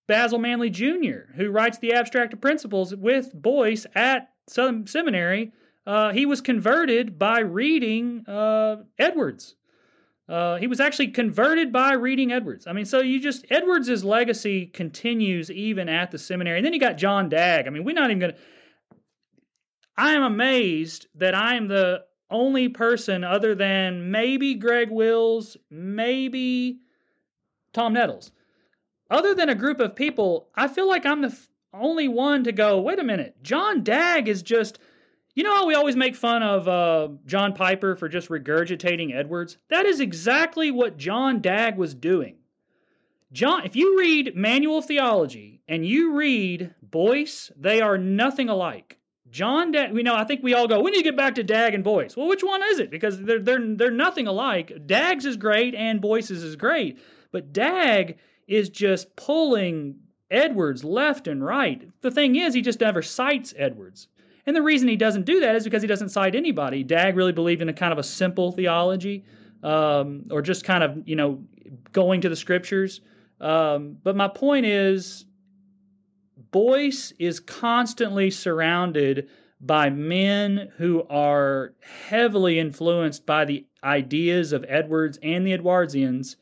[0.07, 5.53] Basil Manley Jr., who writes the Abstract of Principles with Boyce at Southern Seminary,
[5.85, 9.55] uh, he was converted by reading uh, Edwards.
[10.27, 12.65] Uh, he was actually converted by reading Edwards.
[12.65, 16.57] I mean, so you just Edwards's legacy continues even at the seminary.
[16.57, 17.67] And then you got John Dagg.
[17.67, 18.37] I mean, we're not even going to.
[19.97, 26.80] I am amazed that I am the only person other than maybe Greg Wills, maybe
[27.73, 28.32] Tom Nettles.
[29.10, 32.51] Other than a group of people, I feel like I'm the f- only one to
[32.51, 34.80] go, wait a minute, John Dagg is just
[35.34, 39.58] you know how we always make fun of uh, John Piper for just regurgitating Edwards?
[39.69, 42.36] That is exactly what John Dagg was doing.
[43.32, 48.97] John, if you read Manual Theology and you read Boyce, they are nothing alike.
[49.31, 51.43] John Dagg, we know, I think we all go, we need to get back to
[51.43, 52.17] Dagg and Boyce.
[52.17, 52.91] Well, which one is it?
[52.91, 54.85] Because they're, they're, they're nothing alike.
[54.85, 56.99] Dagg's is great and Boyce's is great.
[57.31, 58.17] But Dagg
[58.47, 59.95] is just pulling
[60.29, 61.89] Edwards left and right.
[62.01, 64.07] The thing is, he just never cites Edwards.
[64.45, 66.83] And the reason he doesn't do that is because he doesn't cite anybody.
[66.83, 69.23] Dagg really believed in a kind of a simple theology,
[69.63, 71.43] um, or just kind of you know
[71.91, 73.01] going to the scriptures.
[73.39, 75.25] Um, but my point is,
[76.51, 81.73] Boyce is constantly surrounded by men who are
[82.07, 86.35] heavily influenced by the ideas of Edwards and the Edwardians,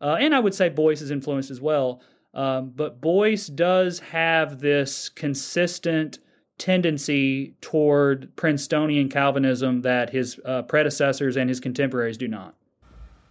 [0.00, 2.00] uh, and I would say Boyce is influenced as well.
[2.34, 6.18] Um, but Boyce does have this consistent
[6.58, 12.54] tendency toward Princetonian Calvinism that his uh, predecessors and his contemporaries do not.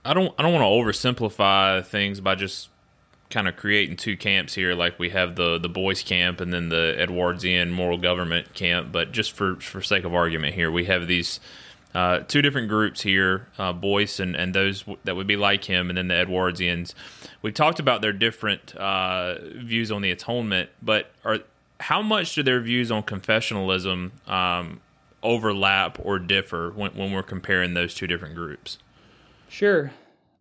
[0.03, 2.69] I don't I don't want to oversimplify things by just
[3.29, 6.69] kind of creating two camps here like we have the the Boyce camp and then
[6.69, 11.07] the Edwardian moral government camp but just for for sake of argument here we have
[11.07, 11.39] these
[11.93, 15.63] uh, two different groups here uh, Boyce and, and those w- that would be like
[15.63, 16.93] him and then the Edwardians
[17.41, 21.39] we've talked about their different uh, views on the atonement but are
[21.79, 24.81] how much do their views on confessionalism um,
[25.23, 28.77] overlap or differ when, when we're comparing those two different groups?
[29.49, 29.91] Sure.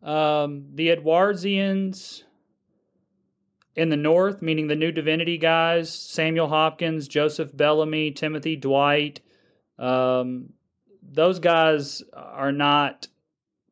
[0.02, 2.22] Um, the Edwardians
[3.76, 9.20] in the North, meaning the New Divinity guys, Samuel Hopkins, Joseph Bellamy, Timothy Dwight,
[9.78, 10.52] um,
[11.02, 13.08] those guys are not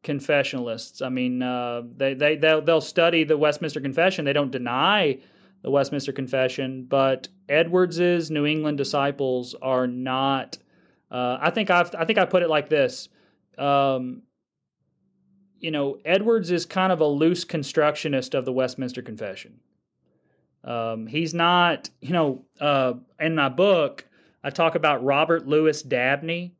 [0.02, 1.04] confessionalists.
[1.04, 4.24] I mean, uh, they they they'll, they'll study the Westminster Confession.
[4.24, 5.20] They don't deny
[5.62, 10.58] the Westminster Confession, but Edwards's New England disciples are not.
[11.10, 13.08] Uh, I think I've I think I put it like this.
[13.58, 14.22] Um,
[15.58, 19.60] you know, Edwards is kind of a loose constructionist of the Westminster Confession.
[20.64, 24.06] Um, he's not, you know, uh, in my book,
[24.44, 26.54] I talk about Robert Louis Dabney,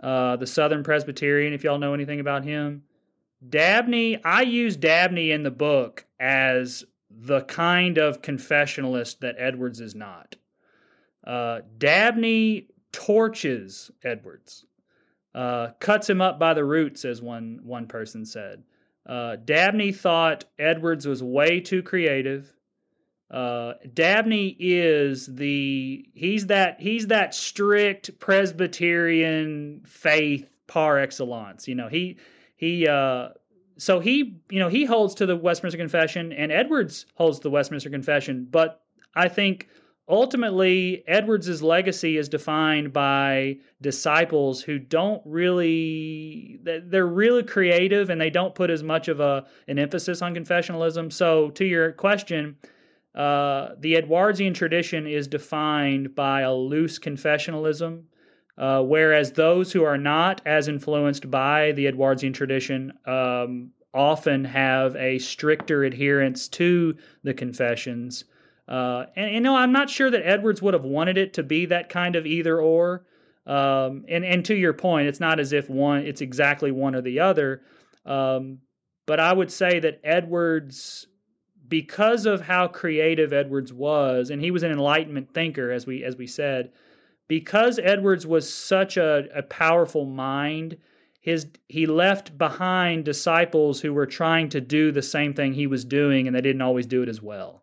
[0.00, 2.82] uh, the Southern Presbyterian, if y'all know anything about him.
[3.48, 9.94] Dabney, I use Dabney in the book as the kind of confessionalist that Edwards is
[9.94, 10.36] not.
[11.24, 14.64] Uh, Dabney torches Edwards,
[15.34, 18.62] uh, cuts him up by the roots, as one one person said.
[19.06, 22.52] Uh, Dabney thought Edwards was way too creative.
[23.30, 31.68] Uh, Dabney is the he's that he's that strict Presbyterian faith par excellence.
[31.68, 32.16] You know he
[32.56, 33.30] he uh,
[33.76, 37.90] so he you know he holds to the Westminster Confession and Edwards holds the Westminster
[37.90, 38.82] Confession, but
[39.14, 39.68] I think
[40.08, 48.30] ultimately Edwards's legacy is defined by disciples who don't really they're really creative and they
[48.30, 51.12] don't put as much of a an emphasis on confessionalism.
[51.12, 52.56] So to your question
[53.18, 58.04] uh, the Edwardsian tradition is defined by a loose confessionalism,
[58.56, 64.94] uh, whereas those who are not as influenced by the Edwardsian tradition um, often have
[64.94, 68.24] a stricter adherence to the confessions.
[68.68, 71.66] Uh, and you know, I'm not sure that Edwards would have wanted it to be
[71.66, 73.04] that kind of either or.
[73.48, 77.00] Um, and and to your point, it's not as if one it's exactly one or
[77.00, 77.62] the other.
[78.06, 78.58] Um,
[79.06, 81.07] but I would say that Edwards
[81.68, 86.16] because of how creative Edwards was, and he was an Enlightenment thinker, as we as
[86.16, 86.72] we said,
[87.28, 90.78] because Edwards was such a, a powerful mind,
[91.20, 95.84] his he left behind disciples who were trying to do the same thing he was
[95.84, 97.62] doing, and they didn't always do it as well.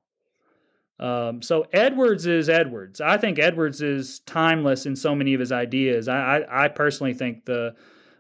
[0.99, 3.01] Um, so Edwards is Edwards.
[3.01, 6.07] I think Edwards is timeless in so many of his ideas.
[6.07, 7.75] I, I, I personally think the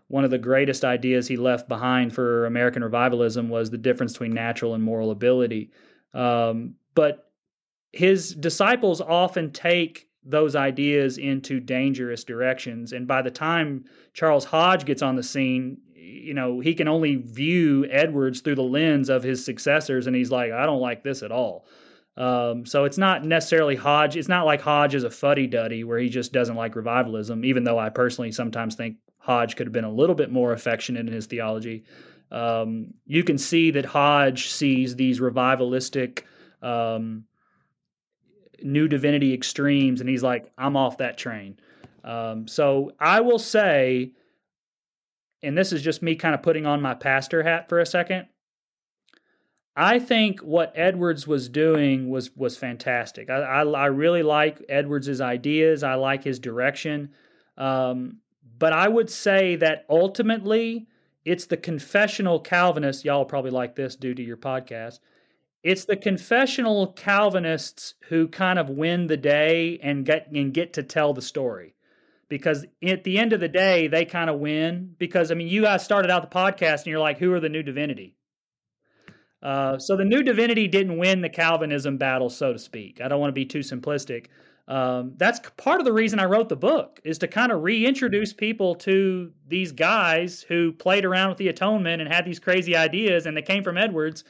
[0.07, 4.33] one of the greatest ideas he left behind for American revivalism was the difference between
[4.33, 5.71] natural and moral ability.
[6.13, 7.31] Um, but
[7.91, 12.93] his disciples often take those ideas into dangerous directions.
[12.93, 17.15] And by the time Charles Hodge gets on the scene, you know, he can only
[17.15, 20.07] view Edwards through the lens of his successors.
[20.07, 21.65] And he's like, I don't like this at all.
[22.17, 24.15] Um, so it's not necessarily Hodge.
[24.15, 27.63] It's not like Hodge is a fuddy duddy where he just doesn't like revivalism, even
[27.63, 31.11] though I personally sometimes think Hodge could have been a little bit more affectionate in
[31.11, 31.83] his theology.
[32.31, 36.21] Um, you can see that Hodge sees these revivalistic
[36.61, 37.25] um,
[38.61, 41.57] new divinity extremes, and he's like, I'm off that train.
[42.03, 44.11] Um, so I will say,
[45.41, 48.27] and this is just me kind of putting on my pastor hat for a second.
[49.75, 53.29] I think what Edwards was doing was was fantastic.
[53.31, 55.83] I, I, I really like Edwards's ideas.
[55.83, 57.09] I like his direction.
[57.57, 58.19] Um,
[58.57, 60.87] but I would say that ultimately,
[61.23, 63.03] it's the confessional Calvinists.
[63.03, 64.99] Y'all probably like this due to your podcast.
[65.63, 70.83] It's the confessional Calvinists who kind of win the day and get and get to
[70.83, 71.73] tell the story.
[72.27, 74.95] Because at the end of the day, they kind of win.
[74.97, 77.49] Because I mean, you guys started out the podcast and you're like, who are the
[77.49, 78.15] new divinity?
[79.41, 82.99] Uh, so the new divinity didn't win the Calvinism battle, so to speak.
[82.99, 84.27] I don't want to be too simplistic,
[84.67, 88.33] um, that's part of the reason I wrote the book is to kind of reintroduce
[88.33, 93.25] people to these guys who played around with the atonement and had these crazy ideas,
[93.25, 94.23] and they came from Edwards.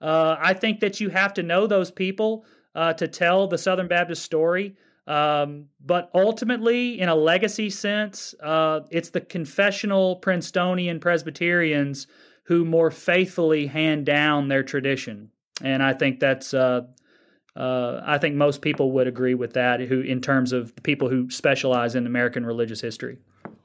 [0.00, 3.88] Uh, I think that you have to know those people uh, to tell the Southern
[3.88, 4.76] Baptist story.
[5.06, 12.06] Um, but ultimately, in a legacy sense, uh, it's the confessional Princetonian Presbyterians
[12.44, 15.30] who more faithfully hand down their tradition.
[15.62, 16.54] And I think that's
[17.56, 19.80] uh, I think most people would agree with that.
[19.80, 23.18] Who, in terms of the people who specialize in American religious history.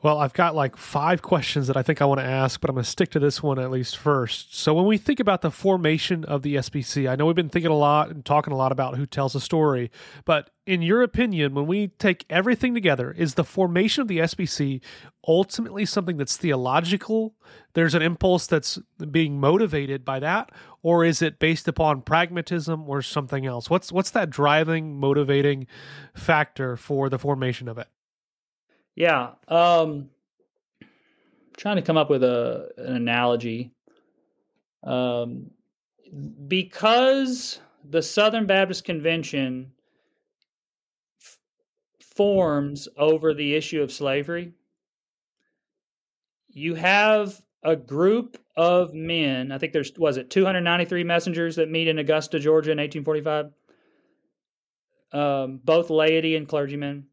[0.08, 2.78] Well, I've got like five questions that I think I want to ask, but I'm
[2.78, 4.58] going to stick to this one at least first.
[4.58, 7.72] So, when we think about the formation of the SBC, I know we've been thinking
[7.72, 9.92] a lot and talking a lot about who tells a story,
[10.24, 14.82] but in your opinion, when we take everything together, is the formation of the SBC
[15.28, 17.36] ultimately something that's theological?
[17.74, 18.80] There's an impulse that's
[19.12, 23.70] being motivated by that, or is it based upon pragmatism or something else?
[23.70, 25.68] What's what's that driving, motivating
[26.16, 27.90] factor for the formation of it?
[28.98, 29.34] Yeah.
[29.48, 30.10] Um,
[31.56, 33.72] trying to come up with a an analogy.
[34.84, 35.52] Um,
[36.48, 39.72] because the Southern Baptist Convention
[41.22, 41.38] f-
[42.02, 44.54] forms over the issue of slavery,
[46.50, 49.52] you have a group of men.
[49.52, 53.52] I think there's was it 293 messengers that meet in Augusta, Georgia, in 1845.
[55.12, 57.06] Um, both laity and clergymen,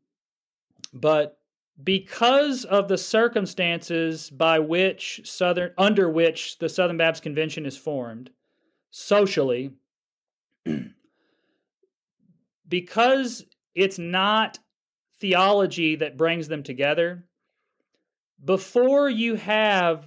[0.95, 1.39] but
[1.83, 8.31] because of the circumstances by which southern under which the Southern Baptist Convention is formed
[8.91, 9.73] socially
[12.69, 13.45] because
[13.75, 14.59] it's not
[15.19, 17.25] theology that brings them together
[18.45, 20.07] before you have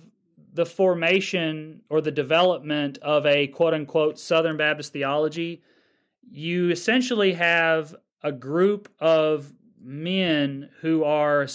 [0.54, 5.62] the formation or the development of a quote unquote Southern Baptist theology,
[6.30, 9.54] you essentially have a group of
[9.88, 11.48] men who are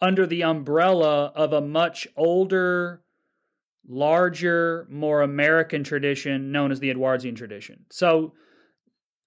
[0.00, 3.02] under the umbrella of a much older,
[3.86, 7.84] larger, more American tradition known as the Edwardsian tradition.
[7.90, 8.32] So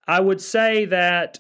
[0.08, 1.40] I would say that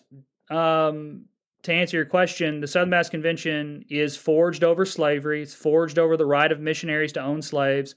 [0.51, 1.25] um,
[1.63, 5.41] to answer your question, the Southern Baptist Convention is forged over slavery.
[5.41, 7.95] It's forged over the right of missionaries to own slaves.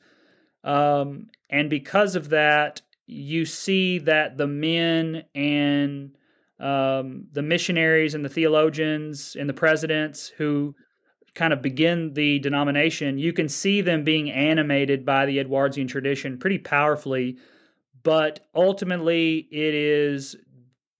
[0.64, 6.16] Um, and because of that, you see that the men and
[6.60, 10.74] um, the missionaries and the theologians and the presidents who
[11.34, 16.38] kind of begin the denomination, you can see them being animated by the Edwardsian tradition
[16.38, 17.38] pretty powerfully.
[18.02, 20.36] But ultimately, it is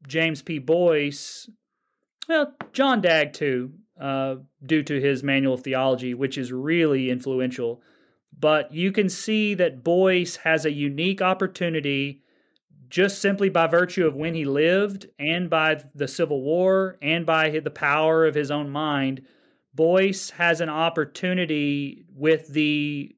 [0.07, 0.59] James P.
[0.59, 1.49] Boyce,
[2.29, 7.83] well, John Dagg too, uh, due to his manual of theology, which is really influential.
[8.39, 12.23] But you can see that Boyce has a unique opportunity
[12.91, 17.61] just simply by virtue of when he lived and by the Civil War and by
[17.61, 19.23] the power of his own mind,
[19.73, 23.15] Boyce has an opportunity with the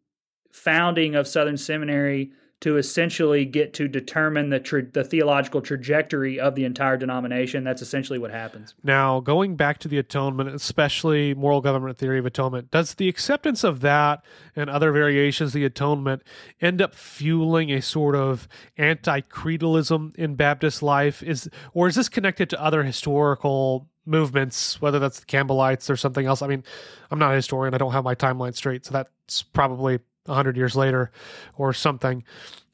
[0.53, 6.55] founding of Southern Seminary to essentially get to determine the tra- the theological trajectory of
[6.55, 7.65] the entire denomination.
[7.65, 8.75] That's essentially what happens.
[8.85, 13.65] Now, going back to the atonement, especially moral government theory of atonement, does the acceptance
[13.65, 16.23] of that and other variations of the atonement
[16.61, 18.47] end up fueling a sort of
[18.79, 21.21] anti-creedalism in Baptist life?
[21.23, 26.27] Is or is this connected to other historical movements, whether that's the Campbellites or something
[26.27, 26.43] else?
[26.43, 26.63] I mean,
[27.11, 30.77] I'm not a historian; I don't have my timeline straight, so that's probably 100 years
[30.77, 31.11] later
[31.57, 32.25] or something.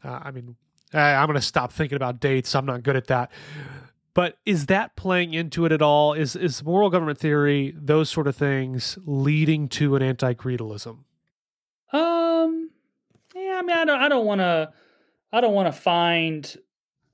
[0.05, 0.57] Uh, I mean,
[0.93, 2.55] I, I'm going to stop thinking about dates.
[2.55, 3.31] I'm not good at that.
[4.15, 6.13] But is that playing into it at all?
[6.13, 10.99] Is is moral government theory those sort of things leading to an anti-creedalism?
[11.93, 12.71] Um,
[13.35, 14.73] yeah, I mean, I don't, I don't want to,
[15.33, 16.57] I don't want to find,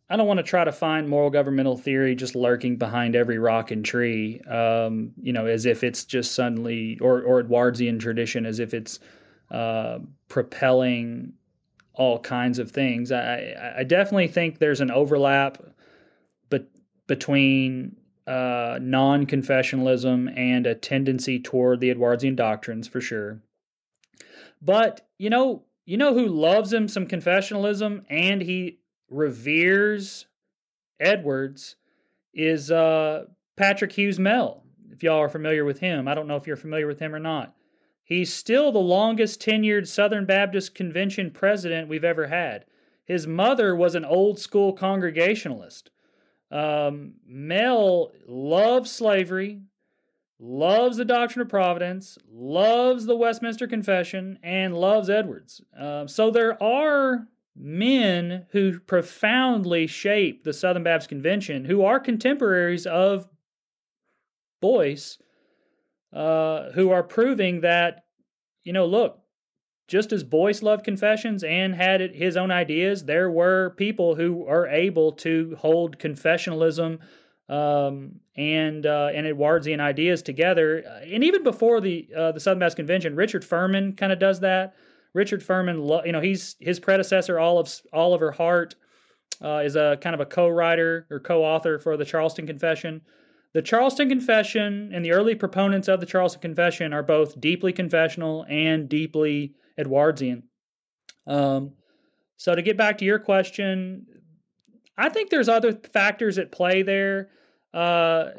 [0.08, 3.70] I don't want to try to find moral governmental theory just lurking behind every rock
[3.70, 4.40] and tree.
[4.40, 8.98] Um, you know, as if it's just suddenly, or or Edwardsian tradition, as if it's
[9.50, 11.34] uh, propelling
[11.94, 13.12] all kinds of things.
[13.12, 15.58] I, I definitely think there's an overlap
[16.50, 16.68] but
[17.06, 23.40] between uh, non-confessionalism and a tendency toward the Edwardsian doctrines for sure.
[24.60, 28.78] But you know, you know who loves him some confessionalism and he
[29.10, 30.26] reveres
[30.98, 31.76] Edwards
[32.32, 33.24] is uh,
[33.56, 34.64] Patrick Hughes Mell.
[34.90, 37.18] If y'all are familiar with him, I don't know if you're familiar with him or
[37.18, 37.54] not.
[38.04, 42.66] He's still the longest tenured Southern Baptist Convention president we've ever had.
[43.06, 45.90] His mother was an old school Congregationalist.
[46.50, 49.62] Um, Mell loves slavery,
[50.38, 55.62] loves the doctrine of providence, loves the Westminster Confession, and loves Edwards.
[55.76, 57.26] Um, so there are
[57.56, 63.26] men who profoundly shape the Southern Baptist Convention who are contemporaries of
[64.60, 65.18] Boyce
[66.14, 68.04] uh, who are proving that,
[68.62, 69.18] you know, look,
[69.88, 74.66] just as Boyce loved confessions and had his own ideas, there were people who are
[74.66, 77.00] able to hold confessionalism
[77.48, 80.78] um, and uh, and Edwardsian ideas together.
[80.78, 84.74] And even before the uh, the Southern Baptist Convention, Richard Furman kind of does that.
[85.12, 88.76] Richard Furman, you know, he's his predecessor, Olive Oliver Hart,
[89.42, 93.02] uh, is a kind of a co-writer or co-author for the Charleston Confession.
[93.54, 98.44] The Charleston Confession and the early proponents of the Charleston Confession are both deeply confessional
[98.48, 100.42] and deeply Edwardsian.
[101.26, 101.72] Um,
[102.36, 104.06] so, to get back to your question,
[104.98, 107.30] I think there's other factors at play there.
[107.72, 108.30] Uh,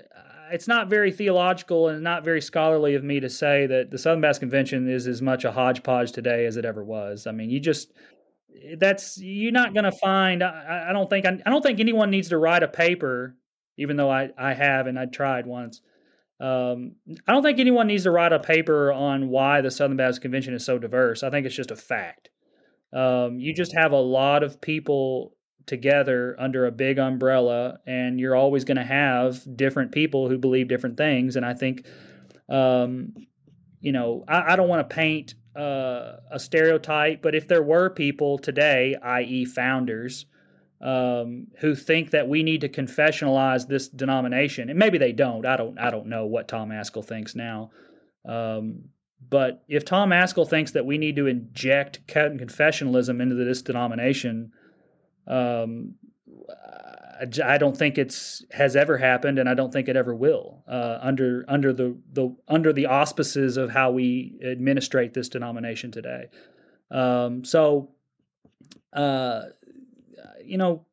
[0.51, 4.21] it's not very theological and not very scholarly of me to say that the Southern
[4.21, 7.25] Baptist Convention is as much a hodgepodge today as it ever was.
[7.25, 7.93] I mean, you just
[8.77, 10.43] that's you're not going to find.
[10.43, 13.37] I, I don't think I, I don't think anyone needs to write a paper
[13.77, 15.81] even though I, I have and I tried once.
[16.39, 16.95] Um,
[17.27, 20.53] I don't think anyone needs to write a paper on why the Southern Baptist Convention
[20.53, 21.23] is so diverse.
[21.23, 22.29] I think it's just a fact.
[22.93, 28.35] Um, you just have a lot of people together under a big umbrella, and you're
[28.35, 31.35] always going to have different people who believe different things.
[31.35, 31.85] And I think,
[32.49, 33.13] um,
[33.79, 37.89] you know, I, I don't want to paint uh, a stereotype, but if there were
[37.89, 40.25] people today, i.e., founders,
[40.85, 45.43] um, who think that we need to confessionalize this denomination, and maybe they don't.
[45.43, 45.79] I don't.
[45.79, 47.71] I don't know what Tom Ascol thinks now.
[48.23, 48.85] Um,
[49.27, 54.51] but if Tom Ascol thinks that we need to inject confessionalism into this denomination,
[55.25, 55.95] um,
[57.43, 60.99] I don't think it's has ever happened, and I don't think it ever will uh,
[61.01, 66.27] under under the, the under the auspices of how we administrate this denomination today.
[66.91, 67.89] Um, so,
[68.93, 69.45] uh,
[70.45, 70.85] you know,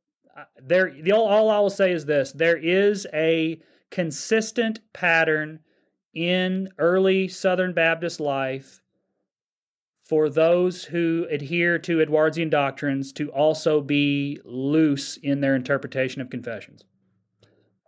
[0.63, 5.61] there the all, all I will say is this: there is a consistent pattern
[6.15, 8.83] in early Southern Baptist life
[10.05, 16.29] for those who adhere to Edwardsian doctrines to also be loose in their interpretation of
[16.29, 16.85] confessions.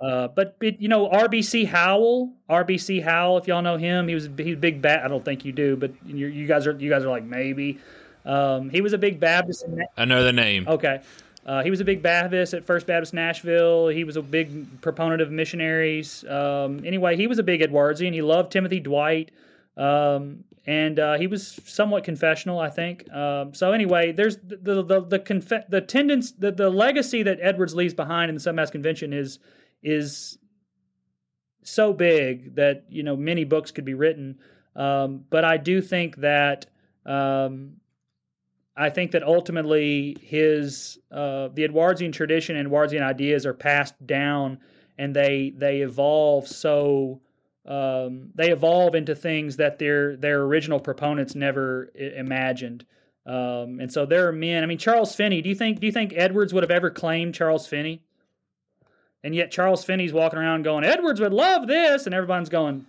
[0.01, 4.57] Uh, but, you know, RBC Howell, RBC Howell, if y'all know him, he was he's
[4.57, 5.05] big bat.
[5.05, 7.79] I don't think you do, but you, you guys are you guys are like maybe.
[8.25, 9.65] Um, he was a big Baptist.
[9.97, 10.67] I know the name.
[10.67, 11.01] Okay,
[11.47, 13.89] uh, he was a big Baptist at First Baptist Nashville.
[13.89, 16.25] He was a big proponent of missionaries.
[16.25, 18.15] Um, anyway, he was a big Edwardsian.
[18.15, 19.31] He loved Timothy Dwight.
[19.77, 23.13] Um, and uh, he was somewhat confessional, I think.
[23.13, 27.75] Um, so anyway, there's the the the conf- the tendence, the, the legacy that Edwards
[27.75, 29.39] leaves behind in the Submass Convention is
[29.83, 30.39] is
[31.63, 34.39] so big that you know many books could be written.
[34.75, 36.67] Um, but I do think that
[37.05, 37.77] um,
[38.77, 44.59] I think that ultimately his uh, the Edwardsian tradition and Edwardsian ideas are passed down,
[44.99, 47.21] and they they evolve so
[47.67, 52.85] um, they evolve into things that their their original proponents never I- imagined.
[53.27, 54.63] Um, and so there are men.
[54.63, 55.41] I mean, Charles Finney.
[55.41, 58.03] Do you think do you think Edwards would have ever claimed Charles Finney?
[59.23, 62.85] And yet Charles Finney's walking around going, Edwards would love this, and everyone's going.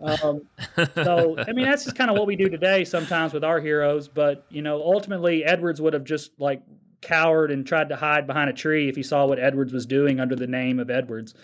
[0.00, 0.42] Um,
[0.94, 4.08] so I mean, that's just kind of what we do today sometimes with our heroes.
[4.08, 6.62] But you know, ultimately, Edwards would have just like
[7.00, 10.20] cowered and tried to hide behind a tree if he saw what Edwards was doing
[10.20, 11.34] under the name of Edwards.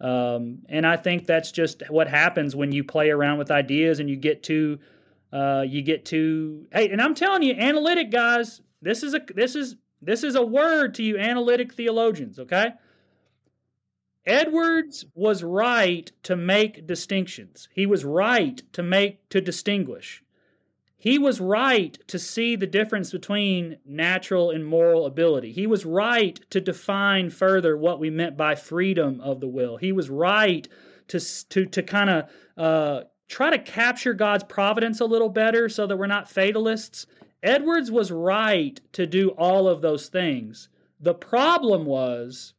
[0.00, 4.10] Um, and I think that's just what happens when you play around with ideas and
[4.10, 4.78] you get to
[5.32, 9.56] uh, you get to hey, and I'm telling you, analytic guys, this is a this
[9.56, 12.72] is this is a word to you analytic theologians, okay?
[14.26, 17.68] Edwards was right to make distinctions.
[17.72, 20.22] He was right to make to distinguish.
[20.96, 25.52] He was right to see the difference between natural and moral ability.
[25.52, 29.76] He was right to define further what we meant by freedom of the will.
[29.76, 30.66] He was right
[31.08, 31.20] to,
[31.50, 35.98] to, to kind of uh, try to capture God's providence a little better so that
[35.98, 37.06] we're not fatalists.
[37.42, 40.70] Edwards was right to do all of those things.
[41.00, 42.54] The problem was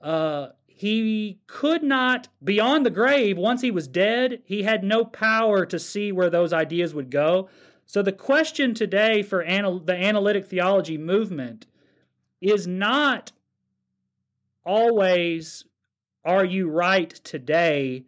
[0.00, 5.66] uh, he could not, beyond the grave, once he was dead, he had no power
[5.66, 7.48] to see where those ideas would go.
[7.86, 11.66] So the question today for anal- the analytic theology movement
[12.40, 13.32] is not
[14.64, 15.64] always
[16.24, 18.04] are you right today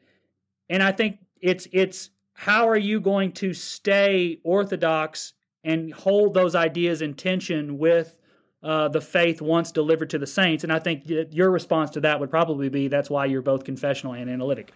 [0.69, 6.55] and I think it's it's how are you going to stay orthodox and hold those
[6.55, 8.19] ideas in tension with
[8.65, 10.65] uh, the faith once delivered to the saints.
[10.65, 14.15] And I think your response to that would probably be that's why you're both confessional
[14.15, 14.73] and analytic.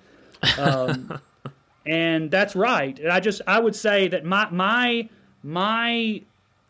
[0.59, 1.19] Um,
[1.87, 2.99] and that's right.
[2.99, 5.09] And I just I would say that my my
[5.43, 6.21] my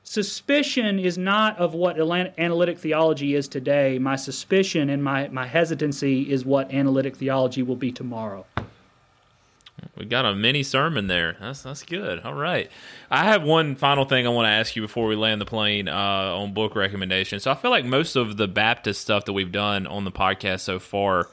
[0.04, 1.98] suspicion is not of what
[2.38, 3.98] analytic theology is today.
[3.98, 8.46] My suspicion and my my hesitancy is what analytic theology will be tomorrow.
[9.96, 11.36] We got a mini sermon there.
[11.40, 12.20] That's that's good.
[12.20, 12.70] All right.
[13.10, 15.88] I have one final thing I want to ask you before we land the plane
[15.88, 17.42] uh, on book recommendations.
[17.42, 20.60] So I feel like most of the Baptist stuff that we've done on the podcast
[20.60, 21.28] so far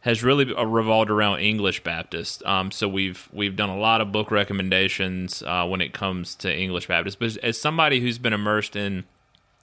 [0.00, 2.44] has really revolved around English Baptist.
[2.44, 6.54] Um, so we've we've done a lot of book recommendations uh, when it comes to
[6.54, 7.18] English Baptist.
[7.18, 9.04] But as somebody who's been immersed in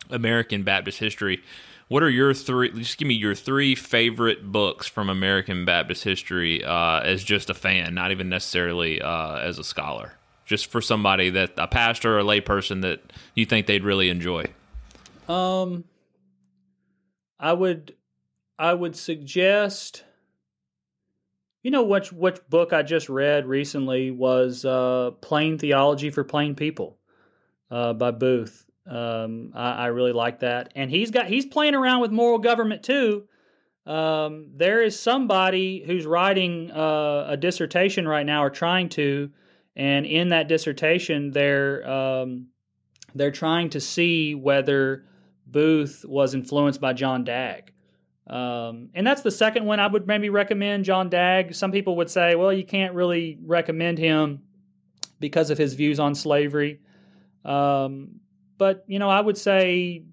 [0.09, 1.43] American Baptist history,
[1.91, 2.71] what are your three?
[2.71, 7.53] Just give me your three favorite books from American Baptist history uh, as just a
[7.53, 10.13] fan, not even necessarily uh, as a scholar.
[10.45, 13.01] Just for somebody that a pastor or a layperson that
[13.35, 14.45] you think they'd really enjoy.
[15.27, 15.83] Um,
[17.37, 17.93] I would,
[18.57, 20.05] I would suggest
[21.61, 26.55] you know which which book I just read recently was uh, "Plain Theology for Plain
[26.55, 26.97] People"
[27.69, 28.63] uh, by Boothe.
[28.88, 32.82] Um, I, I, really like that, and he's got he's playing around with moral government
[32.82, 33.25] too.
[33.86, 39.29] Um, there is somebody who's writing uh, a dissertation right now, or trying to,
[39.75, 42.47] and in that dissertation, they're um,
[43.13, 45.05] they're trying to see whether
[45.45, 47.71] Boothe was influenced by John Dagg.
[48.27, 51.53] Um, and that's the second one I would maybe recommend John Dagg.
[51.53, 54.41] Some people would say, well, you can't really recommend him
[55.19, 56.79] because of his views on slavery.
[57.43, 58.20] Um,
[58.62, 60.03] but you know, I would say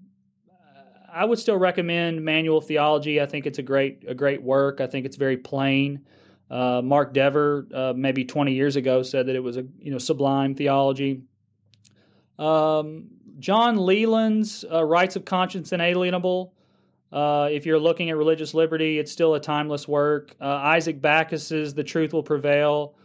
[1.13, 3.21] I would still recommend Manual Theology.
[3.21, 4.81] I think it's a great a great work.
[4.81, 6.03] I think it's very plain.
[6.49, 9.99] Uh, Mark Dever, uh, maybe 20 years ago, said that it was a you know
[9.99, 11.21] sublime theology.
[12.39, 16.55] Um, John Leland's uh, Rights of Conscience Inalienable.
[17.11, 20.35] Uh, if you're looking at religious liberty, it's still a timeless work.
[20.41, 22.95] Uh, Isaac Backus's The Truth Will Prevail.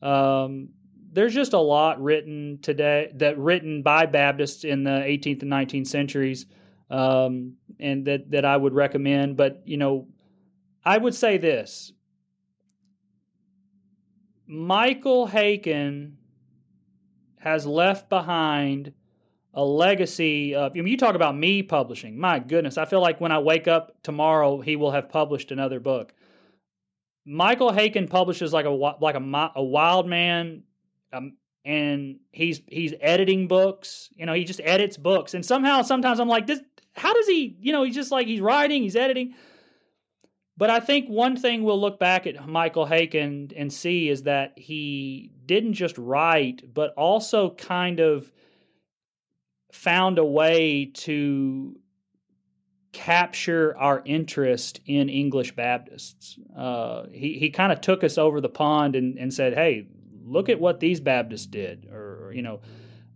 [0.00, 0.68] Um,
[1.12, 5.86] there's just a lot written today that written by Baptists in the 18th and 19th
[5.86, 6.46] centuries,
[6.90, 9.36] um, and that that I would recommend.
[9.36, 10.08] But you know,
[10.84, 11.92] I would say this:
[14.46, 16.14] Michael Haykin
[17.38, 18.92] has left behind
[19.52, 20.72] a legacy of.
[20.72, 22.18] I mean, you talk about me publishing.
[22.18, 25.78] My goodness, I feel like when I wake up tomorrow, he will have published another
[25.78, 26.14] book.
[27.24, 30.62] Michael Haykin publishes like a like a, a wild man,
[31.12, 34.10] um, and he's he's editing books.
[34.14, 36.60] You know, he just edits books, and somehow sometimes I'm like, this.
[36.94, 37.56] How does he?
[37.60, 39.34] You know, he's just like he's writing, he's editing.
[40.56, 44.52] But I think one thing we'll look back at Michael Haykin and see is that
[44.56, 48.30] he didn't just write, but also kind of
[49.72, 51.74] found a way to
[52.92, 56.38] capture our interest in English Baptists.
[56.56, 59.88] Uh, he he kind of took us over the pond and, and said, "Hey,
[60.24, 62.60] look at what these Baptists did," or, or you know.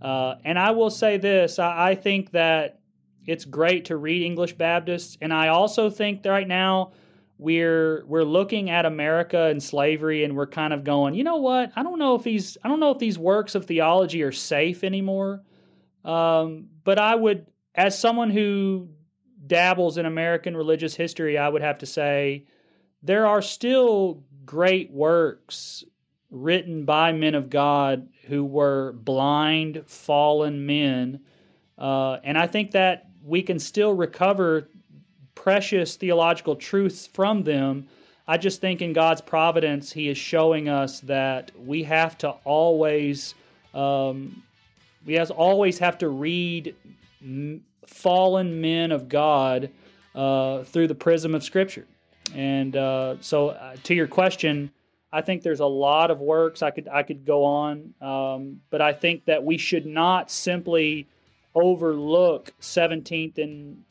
[0.00, 2.80] Uh, and I will say this: I, I, think that
[3.24, 6.92] it's great to read English Baptists, and I also think that right now
[7.38, 11.72] we're we're looking at America and slavery, and we're kind of going, you know what?
[11.76, 14.84] I don't know if these I don't know if these works of theology are safe
[14.84, 15.42] anymore.
[16.04, 18.88] Um, but I would, as someone who
[19.46, 22.46] dabbles in American religious history, I would have to say
[23.02, 25.84] there are still great works
[26.43, 31.20] written by men of God who were blind, fallen men.
[31.78, 34.68] Uh, and I think that we can still recover
[35.34, 37.87] precious theological truths from them.
[38.28, 43.34] I just think in God's providence, He is showing us that we have to always
[43.74, 44.43] um,
[45.05, 46.74] we as always have to read
[47.87, 49.70] fallen men of God
[50.14, 51.87] uh, through the prism of Scripture.
[52.34, 54.72] And uh, so, uh, to your question,
[55.16, 58.82] I think there's a lot of works I could I could go on, um, but
[58.82, 61.06] I think that we should not simply
[61.54, 63.82] overlook 17th and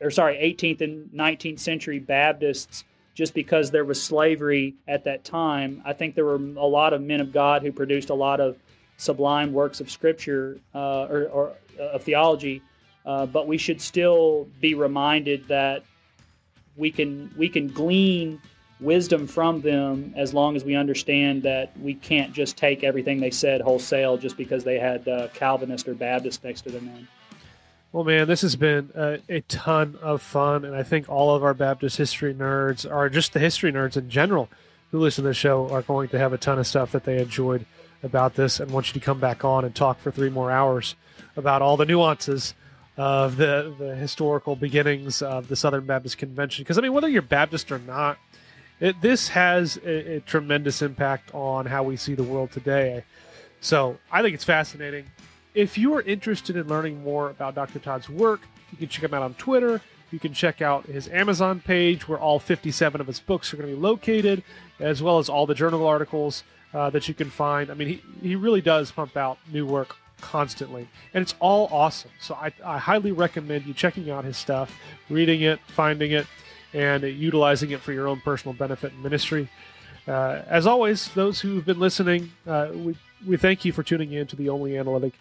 [0.00, 2.82] or sorry 18th and 19th century Baptists
[3.14, 5.80] just because there was slavery at that time.
[5.84, 8.58] I think there were a lot of men of God who produced a lot of
[8.96, 12.62] sublime works of scripture uh, or, or uh, of theology,
[13.06, 15.84] uh, but we should still be reminded that
[16.76, 18.40] we can we can glean
[18.80, 23.30] wisdom from them as long as we understand that we can't just take everything they
[23.30, 27.08] said wholesale just because they had uh, Calvinist or Baptist next to their name.
[27.90, 31.42] Well, man, this has been a, a, ton of fun, and I think all of
[31.42, 34.50] our Baptist history nerds, or just the history nerds in general,
[34.90, 37.18] who listen to the show, are going to have a ton of stuff that they
[37.18, 37.64] enjoyed
[38.02, 40.96] about this and want you to come back on and talk for three more hours
[41.34, 42.54] about all the nuances
[42.98, 46.64] of the, the historical beginnings of the Southern Baptist Convention.
[46.64, 48.18] Because, I mean, whether you're Baptist or not,
[48.80, 53.04] it, this has a, a, tremendous impact on how we see the world today.
[53.60, 55.06] So I think it's fascinating.
[55.54, 57.80] If you are interested in learning more about Dr.
[57.80, 59.80] Todd's work, you can check him out on Twitter.
[60.10, 63.68] You can check out his Amazon page where all 57 of his books are going
[63.68, 64.42] to be located,
[64.78, 67.70] as well as all the journal articles uh, that you can find.
[67.70, 72.10] I mean, he, he really does pump out new work constantly, and it's all awesome.
[72.20, 74.74] So I, I highly recommend you checking out his stuff,
[75.10, 76.26] reading it, finding it,
[76.72, 79.48] and utilizing it for your own personal benefit and ministry.
[80.06, 82.96] Uh, as always, those who've been listening, uh, we,
[83.26, 85.12] we thank you for tuning in to the only analytic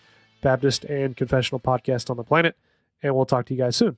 [0.41, 2.55] Baptist and confessional podcast on the planet,
[3.01, 3.97] and we'll talk to you guys soon.